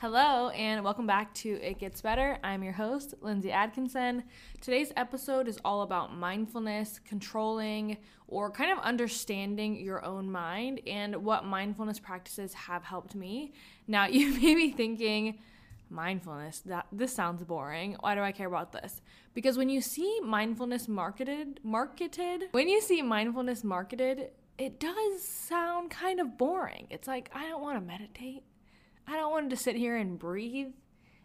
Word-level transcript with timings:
Hello, 0.00 0.50
and 0.50 0.84
welcome 0.84 1.08
back 1.08 1.34
to 1.34 1.60
It 1.60 1.80
Gets 1.80 2.02
Better. 2.02 2.38
I'm 2.44 2.62
your 2.62 2.72
host, 2.72 3.14
Lindsay 3.20 3.48
Adkinson. 3.48 4.22
Today's 4.60 4.92
episode 4.96 5.48
is 5.48 5.58
all 5.64 5.82
about 5.82 6.14
mindfulness, 6.14 7.00
controlling, 7.04 7.96
or 8.28 8.48
kind 8.48 8.70
of 8.70 8.78
understanding 8.78 9.74
your 9.74 10.04
own 10.04 10.30
mind 10.30 10.82
and 10.86 11.16
what 11.24 11.46
mindfulness 11.46 11.98
practices 11.98 12.54
have 12.54 12.84
helped 12.84 13.16
me. 13.16 13.52
Now, 13.88 14.06
you 14.06 14.34
may 14.34 14.54
be 14.54 14.70
thinking, 14.70 15.40
mindfulness, 15.90 16.60
that 16.66 16.86
this 16.92 17.12
sounds 17.12 17.42
boring. 17.42 17.96
Why 17.98 18.14
do 18.14 18.20
I 18.20 18.30
care 18.30 18.46
about 18.46 18.70
this? 18.70 19.02
Because 19.34 19.58
when 19.58 19.68
you 19.68 19.80
see 19.80 20.20
mindfulness 20.20 20.86
marketed, 20.86 21.58
marketed, 21.64 22.44
when 22.52 22.68
you 22.68 22.80
see 22.80 23.02
mindfulness 23.02 23.64
marketed, 23.64 24.30
it 24.58 24.78
does 24.78 25.24
sound 25.24 25.90
kind 25.90 26.20
of 26.20 26.38
boring. 26.38 26.86
It's 26.88 27.08
like, 27.08 27.32
I 27.34 27.48
don't 27.48 27.62
want 27.62 27.80
to 27.80 27.84
meditate. 27.84 28.44
I 29.08 29.16
don't 29.16 29.30
want 29.30 29.48
to 29.50 29.56
sit 29.56 29.74
here 29.74 29.96
and 29.96 30.18
breathe. 30.18 30.74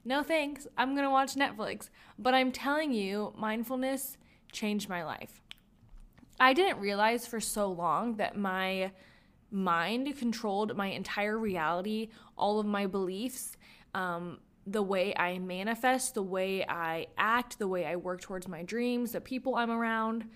No 0.05 0.23
thanks. 0.23 0.68
I'm 0.78 0.96
going 0.96 1.05
to 1.05 1.11
watch 1.11 1.36
Netflix. 1.36 1.89
But 2.18 2.33
I'm 2.33 2.54
telling 2.54 2.93
you, 2.93 3.33
mindfulness 3.37 4.18
changed 4.54 4.87
my 4.87 5.04
life. 5.04 5.42
I 6.39 6.54
didn't 6.54 6.79
realize 6.79 7.28
for 7.28 7.42
so 7.42 7.68
long 7.68 8.15
that 8.15 8.37
my 8.37 8.92
mind 9.51 10.18
controlled 10.18 10.78
my 10.78 10.87
entire 10.87 11.37
reality, 11.37 12.07
all 12.37 12.57
of 12.57 12.65
my 12.65 12.87
beliefs, 12.87 13.57
um, 13.93 14.39
the 14.65 14.81
way 14.81 15.14
I 15.18 15.39
manifest, 15.39 16.14
the 16.14 16.23
way 16.23 16.65
I 16.65 17.07
act, 17.18 17.59
the 17.59 17.68
way 17.68 17.86
I 17.86 17.97
work 17.97 18.21
towards 18.21 18.47
my 18.47 18.64
dreams, 18.64 19.11
the 19.11 19.20
people 19.20 19.56
I'm 19.56 19.70
around. 19.70 20.29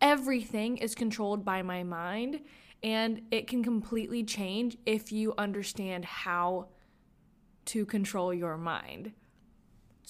Everything 0.00 0.78
is 0.78 0.94
controlled 0.94 1.44
by 1.44 1.60
my 1.60 1.82
mind 1.82 2.40
and 2.82 3.22
it 3.30 3.46
can 3.46 3.62
completely 3.62 4.24
change 4.24 4.76
if 4.86 5.12
you 5.12 5.34
understand 5.36 6.04
how 6.04 6.68
to 7.66 7.84
control 7.84 8.32
your 8.32 8.56
mind. 8.56 9.12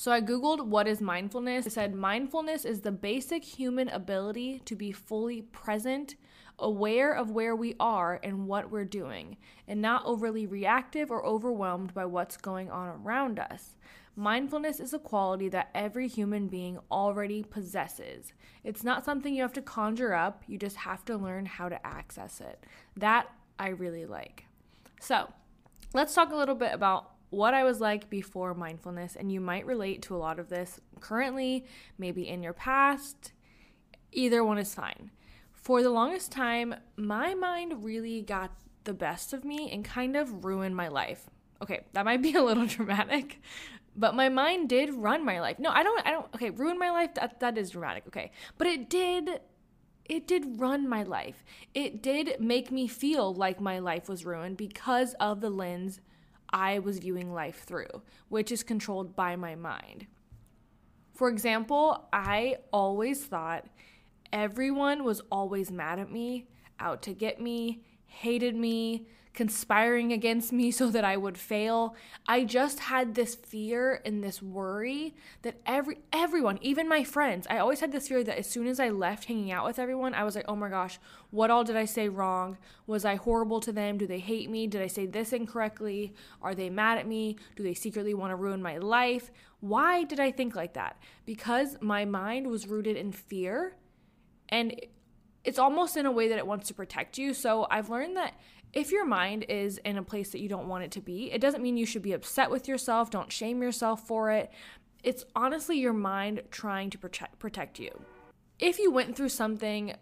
So 0.01 0.11
I 0.11 0.23
Googled 0.23 0.65
what 0.65 0.89
is 0.89 1.03
mindfulness. 1.03 1.67
It 1.67 1.75
said 1.75 1.95
mindfulness 1.95 2.65
is 2.65 2.81
the 2.81 2.91
basic 2.91 3.45
human 3.45 3.91
ability 3.91 4.63
to 4.65 4.75
be 4.75 4.93
fully 4.93 5.43
present, 5.43 6.15
aware 6.59 7.13
of 7.13 7.33
where 7.33 7.55
we 7.55 7.75
are 7.79 8.19
and 8.23 8.47
what 8.47 8.71
we're 8.71 8.87
doing, 8.87 9.37
and 9.69 9.83
not 9.83 10.07
overly 10.07 10.47
reactive 10.47 11.11
or 11.11 11.23
overwhelmed 11.27 11.93
by 11.93 12.07
what's 12.07 12.39
going 12.39 12.71
on 12.71 12.89
around 12.89 13.39
us. 13.39 13.77
Mindfulness 14.17 14.81
is 14.81 14.95
a 14.95 14.99
quality 14.99 15.51
that 15.51 15.69
every 15.75 16.09
human 16.09 16.49
being 16.49 16.79
already 16.91 17.43
possesses. 17.43 18.33
It's 18.65 18.83
not 18.83 19.05
something 19.05 19.35
you 19.35 19.43
have 19.43 19.53
to 19.53 19.61
conjure 19.61 20.15
up, 20.15 20.45
you 20.47 20.57
just 20.57 20.77
have 20.77 21.05
to 21.05 21.17
learn 21.19 21.45
how 21.45 21.69
to 21.69 21.87
access 21.87 22.41
it. 22.41 22.65
That 22.97 23.29
I 23.59 23.69
really 23.69 24.07
like. 24.07 24.47
So, 24.99 25.31
let's 25.93 26.15
talk 26.15 26.33
a 26.33 26.37
little 26.37 26.55
bit 26.55 26.73
about 26.73 27.11
what 27.31 27.55
I 27.55 27.65
was 27.65 27.81
like 27.81 28.11
before 28.11 28.55
mindfulness, 28.55 29.17
and 29.17 29.33
you 29.33 29.41
might 29.41 29.67
relate 29.67 30.03
to 30.03 30.17
a 30.17 30.19
lot 30.19 30.39
of 30.39 30.49
this 30.49 30.81
currently, 31.01 31.65
maybe 31.97 32.29
in 32.29 32.43
your 32.43 32.53
past. 32.53 33.33
Either 34.13 34.45
one 34.45 34.59
is 34.59 34.75
fine. 34.75 35.11
For 35.53 35.83
the 35.83 35.91
longest 35.91 36.33
time, 36.33 36.75
my 36.97 37.35
mind 37.35 37.85
really 37.85 38.23
got 38.23 38.51
the 38.85 38.95
best 38.95 39.33
of 39.33 39.45
me 39.45 39.71
and 39.71 39.85
kind 39.85 40.17
of 40.17 40.45
ruined 40.45 40.75
my 40.75 40.89
life. 40.89 41.29
Okay, 41.63 41.85
that 41.93 42.05
might 42.05 42.23
be 42.23 42.35
a 42.35 42.43
little 42.43 42.67
dramatic, 42.77 43.41
but 43.95 44.15
my 44.15 44.29
mind 44.29 44.69
did 44.69 44.95
run 44.95 45.25
my 45.25 45.41
life. 45.41 45.59
No, 45.59 45.71
I 45.71 45.83
don't 45.83 46.07
I 46.07 46.11
don't 46.11 46.35
okay, 46.35 46.51
ruin 46.51 46.79
my 46.79 46.91
life 46.91 47.15
that 47.15 47.41
that 47.41 47.59
is 47.59 47.71
dramatic. 47.71 48.05
Okay. 48.09 48.33
But 48.59 48.67
it 48.67 48.89
did 48.89 49.41
it 50.07 50.27
did 50.27 50.61
run 50.61 50.89
my 50.89 51.05
life. 51.05 51.45
It 51.75 52.03
did 52.03 52.41
make 52.41 52.73
me 52.73 52.89
feel 52.89 53.33
like 53.33 53.61
my 53.61 53.79
life 53.79 54.09
was 54.09 54.25
ruined 54.25 54.57
because 54.57 55.15
of 55.15 55.41
the 55.41 55.51
lens 55.51 56.01
I 56.53 56.79
was 56.81 56.99
viewing 56.99 57.33
life 57.33 57.65
through, 57.65 58.03
which 58.29 58.53
is 58.53 58.63
controlled 58.63 59.15
by 59.17 59.37
my 59.37 59.55
mind. 59.55 60.07
For 61.15 61.29
example, 61.29 62.09
I 62.13 62.57
always 62.73 63.25
thought 63.25 63.67
everyone 64.33 65.05
was 65.05 65.21
always 65.31 65.71
mad 65.71 65.99
at 65.99 66.11
me, 66.11 66.49
out 66.79 67.03
to 67.03 67.13
get 67.13 67.41
me, 67.41 67.85
hated 68.07 68.57
me, 68.57 69.07
conspiring 69.35 70.13
against 70.13 70.53
me 70.53 70.71
so 70.81 70.91
that 70.91 71.05
I 71.05 71.17
would 71.17 71.39
fail. 71.39 71.95
I 72.27 72.45
just 72.45 72.81
had 72.81 73.15
this 73.15 73.35
fear 73.35 74.01
and 74.05 74.23
this 74.23 74.43
worry 74.43 75.15
that 75.43 75.61
every 75.67 75.99
everyone, 76.13 76.59
even 76.63 76.89
my 76.89 77.05
friends, 77.05 77.47
I 77.49 77.59
always 77.59 77.81
had 77.81 77.93
this 77.93 78.09
fear 78.09 78.25
that 78.25 78.39
as 78.39 78.49
soon 78.49 78.67
as 78.67 78.81
I 78.81 78.91
left 78.91 79.27
hanging 79.27 79.53
out 79.53 79.65
with 79.65 79.79
everyone, 79.79 80.15
I 80.15 80.25
was 80.25 80.35
like, 80.37 80.47
"Oh 80.49 80.57
my 80.57 80.69
gosh, 80.69 80.99
what 81.31 81.51
all 81.51 81.65
did 81.65 81.77
I 81.77 81.85
say 81.85 82.09
wrong? 82.09 82.59
Was 82.87 83.05
I 83.05 83.17
horrible 83.17 83.61
to 83.61 83.73
them? 83.73 83.99
Do 83.99 84.07
they 84.07 84.21
hate 84.21 84.51
me? 84.51 84.67
Did 84.67 84.83
I 84.83 84.89
say 84.89 85.07
this 85.07 85.33
incorrectly? 85.33 86.15
Are 86.43 86.55
they 86.55 86.71
mad 86.71 86.99
at 86.99 87.07
me? 87.07 87.37
Do 87.57 87.63
they 87.63 87.75
secretly 87.75 88.15
want 88.15 88.33
to 88.33 88.37
ruin 88.37 88.63
my 88.63 88.79
life?" 88.79 89.31
Why 89.61 90.05
did 90.05 90.19
I 90.19 90.31
think 90.31 90.57
like 90.57 90.73
that? 90.75 90.97
Because 91.27 91.77
my 91.83 92.07
mind 92.07 92.47
was 92.47 92.67
rooted 92.67 92.97
in 92.97 93.13
fear 93.13 93.77
and 94.49 94.75
it's 95.45 95.59
almost 95.59 95.97
in 95.97 96.07
a 96.07 96.13
way 96.13 96.29
that 96.29 96.39
it 96.39 96.47
wants 96.47 96.69
to 96.69 96.75
protect 96.75 97.19
you. 97.19 97.33
So 97.33 97.67
I've 97.71 97.89
learned 97.89 98.17
that 98.17 98.35
if 98.73 98.93
your 98.93 99.05
mind 99.05 99.45
is 99.49 99.79
in 99.79 99.97
a 99.97 100.03
place 100.03 100.31
that 100.31 100.41
you 100.41 100.49
don't 100.49 100.69
want 100.69 100.85
it 100.85 100.91
to 100.93 101.01
be, 101.01 101.33
it 101.33 101.41
doesn't 101.41 101.63
mean 101.63 101.77
you 101.77 101.87
should 101.87 102.03
be 102.03 102.13
upset 102.13 102.51
with 102.51 102.69
yourself. 102.69 103.11
Don't 103.11 103.33
shame 103.33 103.63
yourself 103.63 104.07
for 104.07 104.31
it. 104.31 104.51
It's 105.03 105.25
honestly 105.35 105.79
your 105.79 105.93
mind 105.93 106.43
trying 106.51 106.91
to 106.91 106.99
protect, 106.99 107.39
protect 107.39 107.79
you. 107.79 107.91
If 108.59 108.79
you 108.79 108.91
went 108.91 109.17
through 109.17 109.31
something 109.31 109.95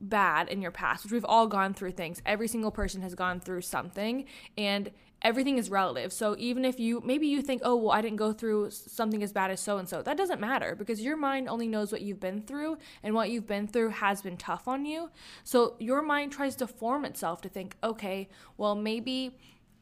bad 0.00 0.48
in 0.48 0.60
your 0.60 0.70
past, 0.70 1.04
which 1.04 1.12
we've 1.12 1.24
all 1.24 1.46
gone 1.46 1.74
through 1.74 1.92
things, 1.92 2.20
every 2.26 2.48
single 2.48 2.70
person 2.70 3.02
has 3.02 3.14
gone 3.14 3.40
through 3.40 3.62
something, 3.62 4.24
and 4.56 4.90
everything 5.22 5.58
is 5.58 5.70
relative. 5.70 6.12
So 6.12 6.36
even 6.38 6.64
if 6.64 6.78
you 6.78 7.02
maybe 7.04 7.26
you 7.26 7.42
think, 7.42 7.62
"Oh, 7.64 7.76
well, 7.76 7.92
I 7.92 8.00
didn't 8.00 8.16
go 8.16 8.32
through 8.32 8.70
something 8.70 9.22
as 9.22 9.32
bad 9.32 9.50
as 9.50 9.60
so 9.60 9.78
and 9.78 9.88
so." 9.88 10.02
That 10.02 10.16
doesn't 10.16 10.40
matter 10.40 10.74
because 10.74 11.00
your 11.00 11.16
mind 11.16 11.48
only 11.48 11.68
knows 11.68 11.92
what 11.92 12.02
you've 12.02 12.20
been 12.20 12.42
through 12.42 12.78
and 13.02 13.14
what 13.14 13.30
you've 13.30 13.46
been 13.46 13.66
through 13.66 13.90
has 13.90 14.22
been 14.22 14.36
tough 14.36 14.68
on 14.68 14.84
you. 14.84 15.10
So 15.44 15.74
your 15.78 16.02
mind 16.02 16.32
tries 16.32 16.54
to 16.56 16.66
form 16.66 17.04
itself 17.04 17.40
to 17.42 17.48
think, 17.48 17.76
"Okay, 17.82 18.28
well, 18.56 18.74
maybe 18.74 19.36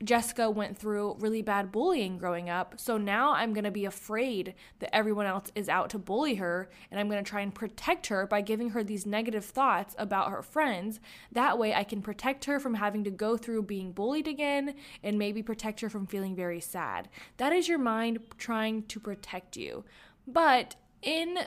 Jessica 0.04 0.50
went 0.50 0.76
through 0.76 1.16
really 1.20 1.40
bad 1.40 1.72
bullying 1.72 2.18
growing 2.18 2.50
up, 2.50 2.74
so 2.78 2.98
now 2.98 3.32
I'm 3.32 3.54
going 3.54 3.64
to 3.64 3.70
be 3.70 3.86
afraid 3.86 4.54
that 4.78 4.94
everyone 4.94 5.24
else 5.24 5.50
is 5.54 5.70
out 5.70 5.88
to 5.90 5.98
bully 5.98 6.34
her, 6.34 6.68
and 6.90 7.00
I'm 7.00 7.08
going 7.08 7.22
to 7.24 7.28
try 7.28 7.40
and 7.40 7.54
protect 7.54 8.08
her 8.08 8.26
by 8.26 8.42
giving 8.42 8.70
her 8.70 8.84
these 8.84 9.06
negative 9.06 9.44
thoughts 9.44 9.94
about 9.98 10.30
her 10.30 10.42
friends. 10.42 11.00
That 11.32 11.58
way, 11.58 11.72
I 11.72 11.82
can 11.82 12.02
protect 12.02 12.44
her 12.44 12.60
from 12.60 12.74
having 12.74 13.04
to 13.04 13.10
go 13.10 13.38
through 13.38 13.62
being 13.62 13.92
bullied 13.92 14.28
again 14.28 14.74
and 15.02 15.18
maybe 15.18 15.42
protect 15.42 15.80
her 15.80 15.88
from 15.88 16.06
feeling 16.06 16.36
very 16.36 16.60
sad. 16.60 17.08
That 17.38 17.54
is 17.54 17.66
your 17.66 17.78
mind 17.78 18.18
trying 18.36 18.82
to 18.84 19.00
protect 19.00 19.56
you. 19.56 19.84
But 20.26 20.76
in 21.00 21.38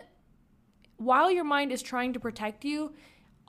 while 0.97 1.31
your 1.31 1.45
mind 1.45 1.71
is 1.71 1.81
trying 1.81 2.13
to 2.13 2.19
protect 2.19 2.65
you, 2.65 2.93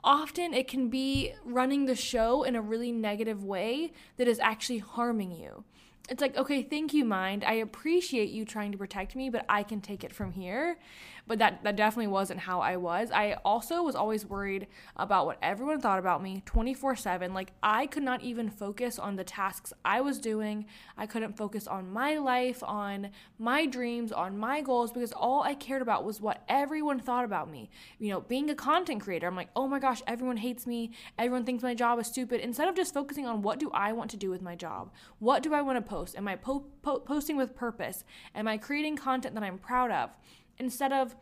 often 0.03 0.53
it 0.53 0.67
can 0.67 0.89
be 0.89 1.33
running 1.43 1.85
the 1.85 1.95
show 1.95 2.43
in 2.43 2.55
a 2.55 2.61
really 2.61 2.91
negative 2.91 3.43
way 3.43 3.93
that 4.17 4.27
is 4.27 4.39
actually 4.39 4.79
harming 4.79 5.31
you. 5.31 5.63
It's 6.09 6.21
like, 6.21 6.35
okay, 6.35 6.61
thank 6.63 6.93
you, 6.93 7.05
mind. 7.05 7.43
I 7.43 7.53
appreciate 7.53 8.31
you 8.31 8.43
trying 8.43 8.71
to 8.71 8.77
protect 8.77 9.15
me, 9.15 9.29
but 9.29 9.45
I 9.47 9.63
can 9.63 9.79
take 9.79 10.03
it 10.03 10.13
from 10.13 10.33
here 10.33 10.77
but 11.27 11.39
that 11.39 11.63
that 11.63 11.75
definitely 11.75 12.07
wasn't 12.07 12.39
how 12.41 12.59
I 12.59 12.77
was. 12.77 13.11
I 13.11 13.37
also 13.45 13.83
was 13.83 13.95
always 13.95 14.25
worried 14.25 14.67
about 14.95 15.25
what 15.25 15.37
everyone 15.41 15.79
thought 15.79 15.99
about 15.99 16.21
me 16.21 16.43
24/7. 16.45 17.33
Like 17.33 17.53
I 17.61 17.87
could 17.87 18.03
not 18.03 18.21
even 18.21 18.49
focus 18.49 18.99
on 18.99 19.15
the 19.15 19.23
tasks 19.23 19.73
I 19.85 20.01
was 20.01 20.19
doing. 20.19 20.65
I 20.97 21.05
couldn't 21.05 21.37
focus 21.37 21.67
on 21.67 21.91
my 21.91 22.17
life, 22.17 22.63
on 22.63 23.09
my 23.39 23.65
dreams, 23.65 24.11
on 24.11 24.37
my 24.37 24.61
goals 24.61 24.91
because 24.91 25.13
all 25.13 25.43
I 25.43 25.55
cared 25.55 25.81
about 25.81 26.03
was 26.05 26.21
what 26.21 26.43
everyone 26.47 26.99
thought 26.99 27.25
about 27.25 27.49
me. 27.49 27.69
You 27.99 28.09
know, 28.09 28.21
being 28.21 28.49
a 28.49 28.55
content 28.55 29.01
creator, 29.01 29.27
I'm 29.27 29.35
like, 29.35 29.49
"Oh 29.55 29.67
my 29.67 29.79
gosh, 29.79 30.01
everyone 30.07 30.37
hates 30.37 30.67
me. 30.67 30.91
Everyone 31.17 31.45
thinks 31.45 31.63
my 31.63 31.73
job 31.73 31.99
is 31.99 32.07
stupid." 32.07 32.41
Instead 32.41 32.67
of 32.67 32.75
just 32.75 32.93
focusing 32.93 33.25
on 33.25 33.41
what 33.41 33.59
do 33.59 33.69
I 33.73 33.93
want 33.93 34.11
to 34.11 34.17
do 34.17 34.29
with 34.29 34.41
my 34.41 34.55
job? 34.55 34.91
What 35.19 35.43
do 35.43 35.53
I 35.53 35.61
want 35.61 35.77
to 35.77 35.81
post? 35.81 36.15
Am 36.15 36.27
I 36.27 36.35
po- 36.35 36.65
po- 36.81 36.99
posting 36.99 37.37
with 37.37 37.55
purpose? 37.55 38.03
Am 38.35 38.47
I 38.47 38.57
creating 38.57 38.95
content 38.97 39.35
that 39.35 39.43
I'm 39.43 39.57
proud 39.57 39.91
of? 39.91 40.11
Instead 40.57 40.91
of 40.91 41.15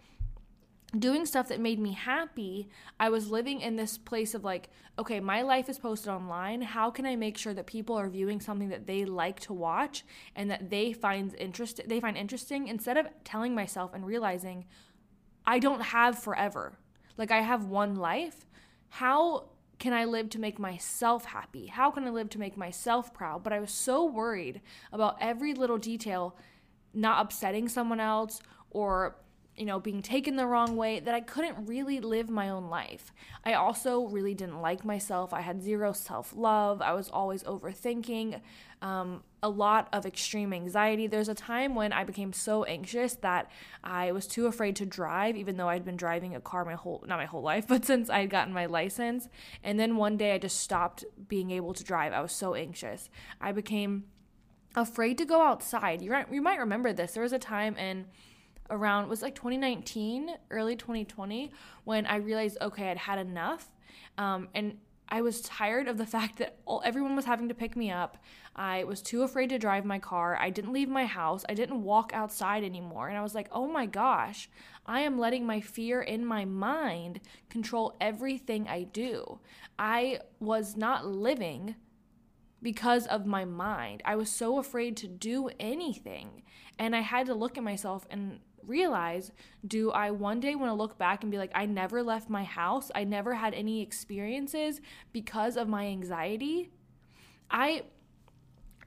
doing 0.97 1.25
stuff 1.25 1.47
that 1.49 1.59
made 1.59 1.79
me 1.79 1.91
happy, 1.91 2.67
I 2.99 3.09
was 3.09 3.29
living 3.29 3.61
in 3.61 3.75
this 3.75 3.97
place 3.97 4.33
of 4.33 4.43
like, 4.43 4.69
okay, 4.97 5.19
my 5.19 5.43
life 5.43 5.69
is 5.69 5.77
posted 5.77 6.09
online. 6.09 6.61
How 6.61 6.89
can 6.89 7.05
I 7.05 7.15
make 7.15 7.37
sure 7.37 7.53
that 7.53 7.67
people 7.67 7.95
are 7.95 8.09
viewing 8.09 8.41
something 8.41 8.69
that 8.69 8.87
they 8.87 9.05
like 9.05 9.39
to 9.41 9.53
watch 9.53 10.03
and 10.35 10.49
that 10.49 10.69
they 10.69 10.93
find 10.93 11.35
interest 11.35 11.81
they 11.85 11.99
find 11.99 12.17
interesting 12.17 12.67
instead 12.67 12.97
of 12.97 13.07
telling 13.23 13.53
myself 13.53 13.93
and 13.93 14.05
realizing 14.05 14.65
I 15.45 15.59
don't 15.59 15.81
have 15.81 16.17
forever. 16.17 16.73
Like 17.17 17.31
I 17.31 17.41
have 17.41 17.65
one 17.65 17.95
life. 17.95 18.47
How 18.89 19.49
can 19.77 19.93
I 19.93 20.05
live 20.05 20.29
to 20.31 20.39
make 20.39 20.59
myself 20.59 21.25
happy? 21.25 21.67
How 21.67 21.91
can 21.91 22.03
I 22.03 22.09
live 22.09 22.29
to 22.31 22.39
make 22.39 22.57
myself 22.57 23.13
proud? 23.13 23.43
But 23.43 23.53
I 23.53 23.59
was 23.59 23.71
so 23.71 24.03
worried 24.03 24.61
about 24.91 25.17
every 25.21 25.53
little 25.53 25.77
detail 25.77 26.35
not 26.93 27.21
upsetting 27.23 27.69
someone 27.69 27.99
else 27.99 28.41
or 28.71 29.15
you 29.59 29.65
know, 29.65 29.77
being 29.77 30.01
taken 30.01 30.37
the 30.37 30.47
wrong 30.47 30.77
way 30.77 31.01
that 31.01 31.13
I 31.13 31.19
couldn't 31.19 31.67
really 31.67 31.99
live 31.99 32.29
my 32.29 32.47
own 32.47 32.69
life. 32.69 33.11
I 33.43 33.55
also 33.55 34.07
really 34.07 34.33
didn't 34.33 34.61
like 34.61 34.85
myself. 34.85 35.33
I 35.33 35.41
had 35.41 35.61
zero 35.61 35.91
self 35.91 36.33
love. 36.33 36.81
I 36.81 36.93
was 36.93 37.09
always 37.09 37.43
overthinking, 37.43 38.39
um, 38.81 39.21
a 39.43 39.49
lot 39.49 39.89
of 39.91 40.05
extreme 40.05 40.53
anxiety. 40.53 41.07
There's 41.07 41.27
a 41.27 41.35
time 41.35 41.75
when 41.75 41.91
I 41.91 42.05
became 42.05 42.31
so 42.31 42.63
anxious 42.63 43.15
that 43.15 43.51
I 43.83 44.13
was 44.13 44.27
too 44.27 44.47
afraid 44.47 44.77
to 44.77 44.85
drive, 44.85 45.35
even 45.35 45.57
though 45.57 45.67
I'd 45.67 45.83
been 45.83 45.97
driving 45.97 46.35
a 46.35 46.39
car 46.39 46.63
my 46.63 46.75
whole, 46.75 47.03
not 47.05 47.17
my 47.17 47.25
whole 47.25 47.41
life, 47.41 47.67
but 47.67 47.83
since 47.83 48.09
I 48.09 48.21
had 48.21 48.29
gotten 48.29 48.53
my 48.53 48.65
license. 48.65 49.27
And 49.61 49.77
then 49.77 49.97
one 49.97 50.15
day 50.15 50.31
I 50.31 50.37
just 50.37 50.61
stopped 50.61 51.03
being 51.27 51.51
able 51.51 51.73
to 51.73 51.83
drive. 51.83 52.13
I 52.13 52.21
was 52.21 52.31
so 52.31 52.55
anxious. 52.55 53.09
I 53.41 53.51
became 53.51 54.05
afraid 54.73 55.17
to 55.17 55.25
go 55.25 55.41
outside. 55.41 56.01
You 56.01 56.15
you 56.31 56.41
might 56.41 56.59
remember 56.59 56.93
this. 56.93 57.11
There 57.11 57.23
was 57.23 57.33
a 57.33 57.39
time 57.39 57.75
in 57.75 58.05
around 58.69 59.09
was 59.09 59.21
like 59.21 59.35
2019, 59.35 60.31
early 60.51 60.75
2020 60.75 61.51
when 61.83 62.05
I 62.05 62.17
realized 62.17 62.57
okay, 62.61 62.91
I'd 62.91 62.97
had 62.97 63.19
enough. 63.19 63.69
Um, 64.17 64.49
and 64.53 64.77
I 65.11 65.21
was 65.21 65.41
tired 65.41 65.87
of 65.87 65.97
the 65.97 66.05
fact 66.15 66.37
that 66.37 66.57
all, 66.65 66.81
everyone 66.85 67.15
was 67.15 67.25
having 67.25 67.47
to 67.49 67.53
pick 67.53 67.75
me 67.75 67.91
up. 67.91 68.17
I 68.55 68.83
was 68.83 69.01
too 69.01 69.23
afraid 69.23 69.49
to 69.49 69.59
drive 69.59 69.85
my 69.85 69.99
car. 69.99 70.37
I 70.39 70.49
didn't 70.49 70.73
leave 70.73 70.89
my 70.89 71.05
house. 71.05 71.45
I 71.47 71.53
didn't 71.53 71.83
walk 71.83 72.11
outside 72.13 72.63
anymore. 72.63 73.07
And 73.07 73.17
I 73.17 73.21
was 73.21 73.35
like, 73.35 73.47
oh 73.51 73.67
my 73.67 73.85
gosh, 73.85 74.49
I 74.85 75.01
am 75.01 75.17
letting 75.19 75.45
my 75.45 75.61
fear 75.61 76.01
in 76.01 76.25
my 76.25 76.45
mind 76.45 77.21
control 77.49 77.95
everything 78.01 78.67
I 78.67 78.83
do. 78.83 79.39
I 79.77 80.19
was 80.39 80.75
not 80.75 81.05
living 81.05 81.75
because 82.61 83.07
of 83.07 83.25
my 83.25 83.45
mind. 83.45 84.01
I 84.03 84.15
was 84.15 84.29
so 84.29 84.59
afraid 84.59 84.97
to 84.97 85.07
do 85.07 85.49
anything. 85.59 86.43
And 86.77 86.95
I 86.95 87.01
had 87.01 87.27
to 87.27 87.33
look 87.33 87.57
at 87.57 87.63
myself 87.63 88.05
and 88.09 88.39
realize 88.65 89.31
do 89.65 89.91
I 89.91 90.11
one 90.11 90.39
day 90.39 90.55
want 90.55 90.69
to 90.69 90.73
look 90.73 90.97
back 90.97 91.23
and 91.23 91.31
be 91.31 91.37
like, 91.37 91.51
I 91.53 91.65
never 91.65 92.03
left 92.03 92.29
my 92.29 92.43
house, 92.43 92.91
I 92.95 93.03
never 93.03 93.33
had 93.33 93.53
any 93.53 93.81
experiences 93.81 94.81
because 95.11 95.57
of 95.57 95.67
my 95.67 95.85
anxiety? 95.87 96.71
I 97.51 97.83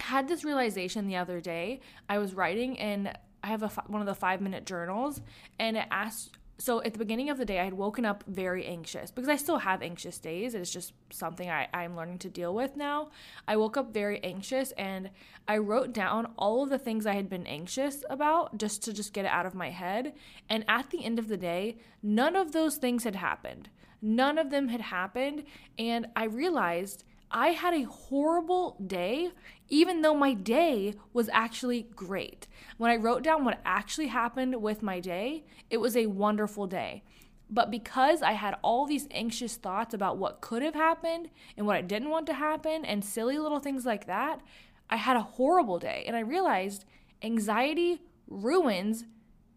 had 0.01 0.29
this 0.29 0.45
realization 0.45 1.07
the 1.07 1.17
other 1.17 1.41
day. 1.41 1.81
I 2.09 2.19
was 2.19 2.35
writing 2.35 2.79
and 2.79 3.17
I 3.43 3.49
have 3.49 3.63
a 3.63 3.69
one 3.87 4.01
of 4.01 4.07
the 4.07 4.15
5 4.15 4.41
minute 4.41 4.67
journals 4.67 5.21
and 5.59 5.77
it 5.77 5.87
asked 5.91 6.39
so 6.63 6.81
at 6.85 6.93
the 6.93 6.99
beginning 7.01 7.29
of 7.29 7.39
the 7.39 7.45
day, 7.45 7.59
I 7.59 7.65
had 7.65 7.75
woken 7.75 8.05
up 8.05 8.23
very 8.29 8.65
anxious 8.67 9.11
because 9.11 9.29
I 9.29 9.35
still 9.35 9.59
have 9.59 9.83
anxious 9.83 10.17
days. 10.19 10.55
It's 10.55 10.71
just 10.71 10.93
something 11.11 11.51
I, 11.51 11.67
I'm 11.75 11.97
learning 11.97 12.19
to 12.19 12.29
deal 12.29 12.55
with 12.55 12.77
now. 12.77 13.11
I 13.49 13.57
woke 13.57 13.77
up 13.77 13.93
very 13.93 14.23
anxious 14.23 14.71
and 14.79 15.11
I 15.49 15.59
wrote 15.59 15.93
down 15.93 16.33
all 16.39 16.63
of 16.63 16.71
the 16.71 16.79
things 16.79 17.05
I 17.05 17.15
had 17.15 17.29
been 17.29 17.49
anxious 17.49 18.05
about 18.09 18.59
just 18.59 18.85
to 18.85 18.93
just 18.93 19.13
get 19.13 19.25
it 19.25 19.33
out 19.33 19.45
of 19.45 19.57
my 19.57 19.71
head. 19.71 20.13
And 20.49 20.65
at 20.69 20.91
the 20.91 21.05
end 21.05 21.19
of 21.19 21.27
the 21.27 21.37
day, 21.37 21.79
none 22.01 22.37
of 22.37 22.53
those 22.53 22.77
things 22.77 23.03
had 23.03 23.17
happened. 23.17 23.69
None 24.01 24.39
of 24.39 24.51
them 24.51 24.69
had 24.69 24.83
happened. 24.83 25.43
And 25.81 26.07
I 26.15 26.27
realized 26.27 27.03
I 27.29 27.49
had 27.49 27.75
a 27.75 27.91
horrible 27.91 28.77
day, 28.87 29.33
even 29.73 30.03
though 30.03 30.15
my 30.15 30.35
day 30.35 30.93
was 31.15 31.31
actually 31.33 31.87
great. 31.97 32.47
When 32.77 32.91
I 32.91 32.97
wrote 32.97 33.23
down 33.23 33.43
what 33.43 33.59
actually 33.65 34.09
happened 34.09 34.61
with 34.61 34.83
my 34.83 35.01
day, 35.01 35.45
it 35.71 35.79
was 35.79 35.97
a 35.97 36.09
wonderful 36.09 36.67
day. 36.67 37.03
But 37.49 37.71
because 37.71 38.21
I 38.21 38.33
had 38.33 38.57
all 38.61 38.85
these 38.85 39.09
anxious 39.11 39.57
thoughts 39.57 39.95
about 39.95 40.19
what 40.19 40.43
could 40.43 40.61
have 40.61 40.75
happened 40.75 41.31
and 41.57 41.67
what 41.67 41.77
I 41.77 41.81
didn't 41.81 42.11
want 42.11 42.27
to 42.27 42.35
happen 42.35 42.85
and 42.85 43.03
silly 43.03 43.39
little 43.39 43.61
things 43.61 43.87
like 43.87 44.07
that, 44.07 44.43
I 44.91 44.97
had 44.97 45.17
a 45.17 45.23
horrible 45.23 45.79
day. 45.79 46.05
And 46.07 46.15
I 46.17 46.21
realized 46.21 46.85
anxiety 47.23 48.03
ruins 48.29 49.07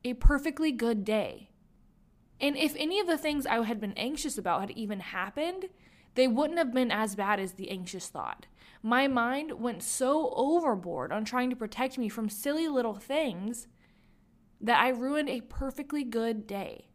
a 0.05 0.13
perfectly 0.13 0.71
good 0.71 1.03
day. 1.03 1.49
And 2.39 2.55
if 2.55 2.73
any 2.77 3.01
of 3.01 3.07
the 3.07 3.17
things 3.17 3.45
I 3.45 3.61
had 3.65 3.81
been 3.81 3.93
anxious 3.97 4.37
about 4.37 4.61
had 4.61 4.71
even 4.71 5.01
happened, 5.01 5.65
they 6.13 6.29
wouldn't 6.29 6.59
have 6.59 6.73
been 6.73 6.91
as 6.91 7.15
bad 7.15 7.41
as 7.41 7.53
the 7.53 7.69
anxious 7.69 8.07
thought. 8.07 8.45
My 8.85 9.07
mind 9.07 9.53
went 9.53 9.81
so 9.81 10.31
overboard 10.35 11.11
on 11.11 11.25
trying 11.25 11.49
to 11.49 11.55
protect 11.55 11.97
me 11.97 12.07
from 12.07 12.29
silly 12.29 12.67
little 12.67 12.93
things 12.93 13.67
that 14.61 14.79
I 14.79 14.89
ruined 14.89 15.27
a 15.27 15.41
perfectly 15.41 16.03
good 16.03 16.45
day. 16.45 16.89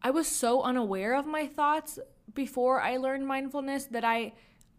I 0.00 0.10
was 0.10 0.28
so 0.28 0.62
unaware 0.62 1.12
of 1.16 1.26
my 1.26 1.48
thoughts 1.48 1.98
before 2.34 2.80
I 2.80 2.98
learned 2.98 3.26
mindfulness 3.26 3.86
that 3.86 4.04
I 4.04 4.34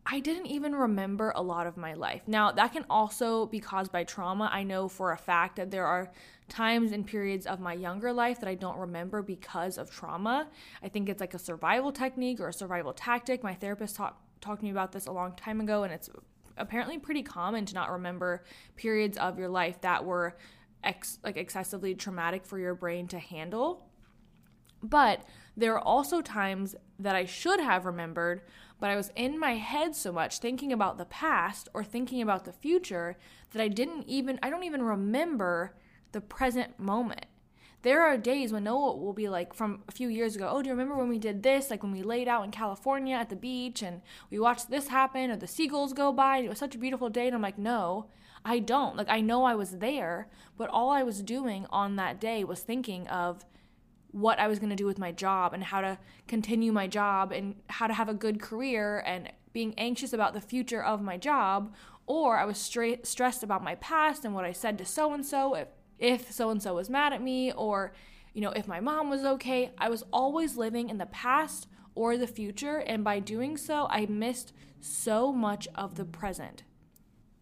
I 0.06 0.22
didn't 0.22 0.46
even 0.46 0.74
remember 0.74 1.34
a 1.36 1.42
lot 1.42 1.68
of 1.68 1.76
my 1.76 1.94
life. 1.94 2.22
Now, 2.26 2.54
that 2.54 2.72
can 2.72 2.86
also 2.90 3.48
be 3.48 3.60
caused 3.60 3.92
by 3.92 4.06
trauma. 4.06 4.50
I 4.50 4.64
know 4.64 4.88
for 4.88 5.12
a 5.12 5.18
fact 5.18 5.58
that 5.58 5.72
there 5.72 5.86
are 5.86 6.10
times 6.48 6.94
and 6.94 7.06
periods 7.06 7.48
of 7.48 7.60
my 7.60 7.74
younger 7.74 8.14
life 8.14 8.40
that 8.40 8.48
I 8.48 8.56
don't 8.56 8.78
remember 8.78 9.22
because 9.22 9.78
of 9.78 9.92
trauma. 9.92 10.48
I 10.82 10.88
think 10.88 11.10
it's 11.10 11.20
like 11.20 11.34
a 11.34 11.40
survival 11.40 11.92
technique 11.92 12.40
or 12.40 12.48
a 12.48 12.54
survival 12.54 12.94
tactic. 12.94 13.44
My 13.44 13.56
therapist 13.56 13.98
talked 13.98 14.22
talked 14.40 14.60
to 14.60 14.66
me 14.66 14.72
about 14.72 14.92
this 14.92 15.08
a 15.08 15.12
long 15.12 15.34
time 15.36 15.60
ago 15.60 15.84
and 15.84 15.92
it's 15.92 16.10
apparently 16.58 16.98
pretty 16.98 17.24
common 17.24 17.66
to 17.66 17.74
not 17.74 17.92
remember 17.92 18.44
periods 18.76 19.18
of 19.18 19.38
your 19.38 19.50
life 19.50 19.82
that 19.82 20.06
were 20.06 20.36
ex- 20.84 21.20
like 21.24 21.38
excessively 21.38 21.96
traumatic 21.96 22.46
for 22.46 22.60
your 22.60 22.76
brain 22.76 23.08
to 23.08 23.20
handle. 23.20 23.90
But 24.82 25.24
there 25.58 25.74
are 25.74 25.80
also 25.80 26.22
times 26.22 26.76
that 27.00 27.16
I 27.16 27.26
should 27.26 27.60
have 27.60 27.86
remembered, 27.86 28.42
but 28.80 28.90
I 28.90 28.96
was 28.96 29.12
in 29.16 29.40
my 29.40 29.56
head 29.56 29.96
so 29.96 30.12
much 30.12 30.40
thinking 30.40 30.72
about 30.72 30.98
the 30.98 31.06
past 31.06 31.70
or 31.74 31.84
thinking 31.84 32.22
about 32.22 32.46
the 32.46 32.54
future 32.54 33.18
that 33.52 33.62
I 33.62 33.68
didn't 33.68 34.04
even 34.08 34.40
I 34.44 34.50
don't 34.50 34.64
even 34.64 34.84
remember 34.84 35.76
the 36.12 36.22
present 36.22 36.80
moment. 36.80 37.26
There 37.86 38.02
are 38.02 38.18
days 38.18 38.52
when 38.52 38.64
Noah 38.64 38.98
will 38.98 39.14
be 39.14 39.30
like 39.30 39.54
from 39.54 39.84
a 39.88 39.92
few 39.92 40.08
years 40.08 40.36
ago, 40.36 40.50
oh, 40.52 40.64
do 40.64 40.70
you 40.70 40.74
remember 40.74 40.98
when 40.98 41.08
we 41.08 41.20
did 41.20 41.44
this? 41.44 41.70
Like 41.70 41.84
when 41.84 41.92
we 41.92 42.02
laid 42.02 42.28
out 42.28 42.44
in 42.44 42.50
California 42.50 43.16
at 43.16 43.30
the 43.30 43.36
beach 43.36 43.84
and 43.84 44.02
we 44.32 44.40
watched 44.40 44.72
this 44.72 44.88
happen 44.88 45.30
or 45.30 45.36
the 45.36 45.46
seagulls 45.46 45.94
go 45.94 46.12
by 46.12 46.38
and 46.38 46.48
it 46.48 46.50
was 46.50 46.58
such 46.58 46.74
a 46.74 46.80
beautiful 46.80 47.10
day. 47.10 47.28
And 47.28 47.36
I'm 47.36 47.44
like, 47.44 47.60
no, 47.60 48.08
I 48.44 48.58
don't. 48.58 48.98
Like 48.98 49.06
I 49.08 49.22
know 49.22 49.44
I 49.44 49.54
was 49.54 49.78
there, 49.78 50.30
but 50.58 50.68
all 50.72 50.90
I 50.90 51.04
was 51.04 51.22
doing 51.22 51.68
on 51.70 51.96
that 51.98 52.20
day 52.20 52.44
was 52.44 52.62
thinking 52.62 53.08
of 53.08 53.46
what 54.10 54.40
I 54.40 54.48
was 54.48 54.58
going 54.58 54.72
to 54.72 54.76
do 54.76 54.88
with 54.88 54.98
my 54.98 55.12
job 55.12 55.54
and 55.54 55.66
how 55.66 55.82
to 55.82 56.00
continue 56.28 56.72
my 56.72 56.88
job 56.88 57.32
and 57.32 57.54
how 57.68 57.86
to 57.86 57.94
have 57.94 58.10
a 58.10 58.16
good 58.16 58.42
career 58.42 59.04
and 59.06 59.32
being 59.54 59.76
anxious 59.78 60.12
about 60.12 60.34
the 60.34 60.42
future 60.42 60.84
of 60.84 61.04
my 61.04 61.18
job. 61.18 61.72
Or 62.08 62.40
I 62.40 62.46
was 62.46 62.58
straight 62.58 63.06
stressed 63.06 63.44
about 63.44 63.64
my 63.64 63.76
past 63.76 64.26
and 64.26 64.34
what 64.34 64.44
I 64.44 64.54
said 64.54 64.80
to 64.80 64.86
so 64.86 65.14
and 65.14 65.24
so 65.24 65.54
if 66.00 66.32
so 66.32 66.50
and 66.50 66.62
so 66.62 66.76
was 66.76 66.90
mad 66.90 67.14
at 67.14 67.22
me 67.22 67.52
or 67.52 67.94
you 68.34 68.42
know 68.42 68.52
if 68.52 68.68
my 68.68 68.80
mom 68.80 69.10
was 69.10 69.24
okay. 69.24 69.72
I 69.78 69.90
was 69.90 70.04
always 70.12 70.58
living 70.58 70.90
in 70.90 70.98
the 70.98 71.06
past 71.06 71.68
or 71.96 72.18
the 72.18 72.28
future 72.28 72.78
and 72.78 73.04
by 73.04 73.20
doing 73.20 73.58
so 73.58 73.88
I 73.90 74.06
missed 74.06 74.54
so 74.82 75.32
much 75.32 75.68
of 75.76 75.96
the 75.96 76.06
present. 76.06 76.64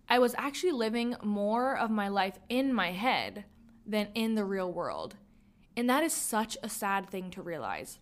I 0.08 0.20
was 0.20 0.36
actually 0.38 0.74
living 0.74 1.16
more 1.24 1.78
of 1.78 1.90
my 1.90 2.08
life 2.08 2.40
in 2.50 2.74
my 2.74 2.92
head 2.92 3.46
than 3.86 4.10
in 4.14 4.36
the 4.36 4.46
real 4.46 4.72
world. 4.72 5.16
And 5.76 5.90
that 5.90 6.04
is 6.04 6.14
such 6.14 6.58
a 6.62 6.70
sad 6.70 7.10
thing 7.10 7.32
to 7.32 7.42
realize. 7.42 8.00